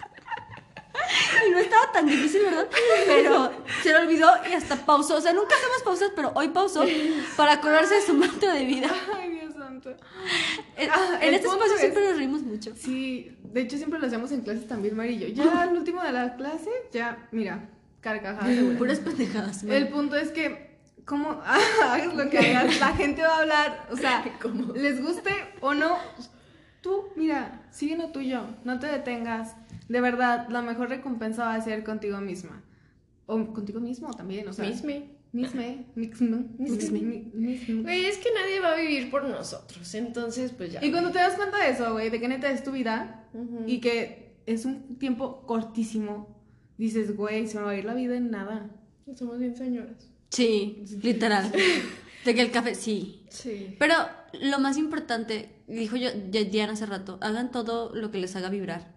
[1.46, 2.68] Y no estaba tan difícil, ¿verdad?
[3.06, 3.50] Pero
[3.82, 5.16] se le olvidó y hasta pausó.
[5.16, 6.84] O sea, nunca hacemos pausas, pero hoy pausó
[7.36, 8.88] para acordarse de su mantra de vida.
[9.14, 9.90] ay, Dios santo.
[10.76, 12.72] En, Ah, en este espacio es- siempre nos reímos mucho.
[12.76, 15.44] Sí, de hecho siempre lo hacemos en clases también, Mari y yo.
[15.44, 17.68] Ya al último de la clase, ya, mira,
[18.00, 18.56] carcajadas.
[18.78, 19.64] Puras pendejadas.
[19.64, 19.72] man.
[19.74, 23.88] El punto es que, como hagas lo que hagas, la gente va a hablar.
[23.90, 24.24] O sea,
[24.74, 25.98] les guste o no,
[26.80, 29.54] tú, mira, sigue lo tuyo, no te detengas.
[29.88, 32.62] De verdad, la mejor recompensa va a ser contigo misma.
[33.26, 34.66] O contigo mismo también, o sea.
[34.68, 35.10] Misme.
[35.32, 35.86] Misme.
[35.96, 36.44] Misme.
[36.58, 37.00] Misme.
[37.34, 37.82] misme.
[37.82, 40.84] Güey, es que nadie va a vivir por nosotros, entonces pues ya.
[40.84, 43.24] Y cuando te das cuenta de eso, güey, de que neta es tu vida
[43.66, 46.40] y que es un tiempo cortísimo,
[46.78, 48.70] dices, güey, se me va a ir la vida en nada.
[49.16, 50.08] Somos bien señoras.
[50.30, 51.50] Sí, literal.
[52.24, 53.24] De que el café, sí.
[53.28, 53.74] Sí.
[53.78, 53.94] Pero
[54.40, 58.50] lo más importante, dijo yo ya- Diana hace rato, hagan todo lo que les haga
[58.50, 58.93] vibrar.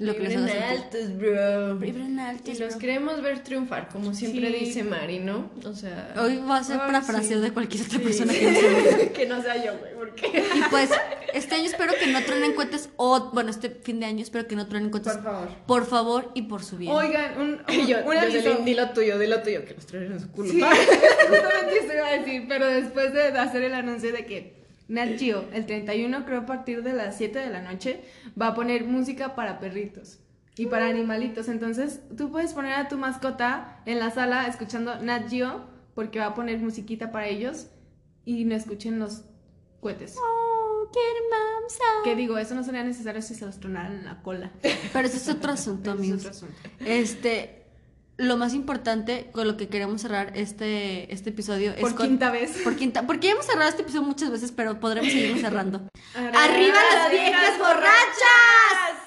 [0.00, 0.82] Lo que les Vibren haga sentir.
[0.84, 1.76] altos, bro.
[1.78, 2.78] Vibren Y altos, los bro.
[2.80, 4.64] queremos ver triunfar, como siempre Sí.
[4.64, 5.48] dice Mari, ¿no?
[5.64, 6.12] O sea...
[6.20, 7.44] Hoy va a ser Ay, parafraseo sí.
[7.44, 8.04] de cualquier otra Sí.
[8.04, 9.12] persona que nos oiga.
[9.12, 10.26] que no sea yo, güey, porque...
[10.56, 10.90] Y pues,
[11.34, 12.88] este año espero que no truenen cohetes.
[12.96, 15.12] O, bueno, este fin de año espero que no truenen cohetes.
[15.12, 15.48] Por favor.
[15.66, 16.90] Por favor y por su bien.
[16.92, 18.16] Oigan, un, Y yo, un.
[18.16, 20.50] Jocelyn, dilo tuyo, dilo tuyo, que los traen en su culo.
[20.50, 20.60] Sí,
[21.28, 24.63] justamente eso iba a decir, pero después de hacer el anuncio de que
[24.94, 28.02] Nat Geo, el 31, creo a partir de las 7 de la noche,
[28.40, 30.20] va a poner música para perritos
[30.56, 31.48] y para animalitos.
[31.48, 36.26] Entonces, tú puedes poner a tu mascota en la sala escuchando Nat Geo, porque va
[36.26, 37.66] a poner musiquita para ellos
[38.24, 39.24] y no escuchen los
[39.80, 40.16] cohetes.
[40.18, 41.84] Oh, qué hermosa.
[42.04, 44.50] Que digo, eso no sería necesario si se los tronaran en la cola.
[44.92, 46.20] Pero ese es otro asunto, Ese es amigos.
[46.20, 46.54] otro asunto.
[46.80, 47.63] Este,
[48.16, 52.30] lo más importante con lo que queremos cerrar este, este episodio es Por con- quinta
[52.30, 52.58] vez.
[52.62, 55.88] Por quinta, porque ya hemos cerrado este episodio muchas veces, pero podremos seguirlo cerrando.
[56.14, 59.03] Arriba ¡Arriba las viejas borrachas!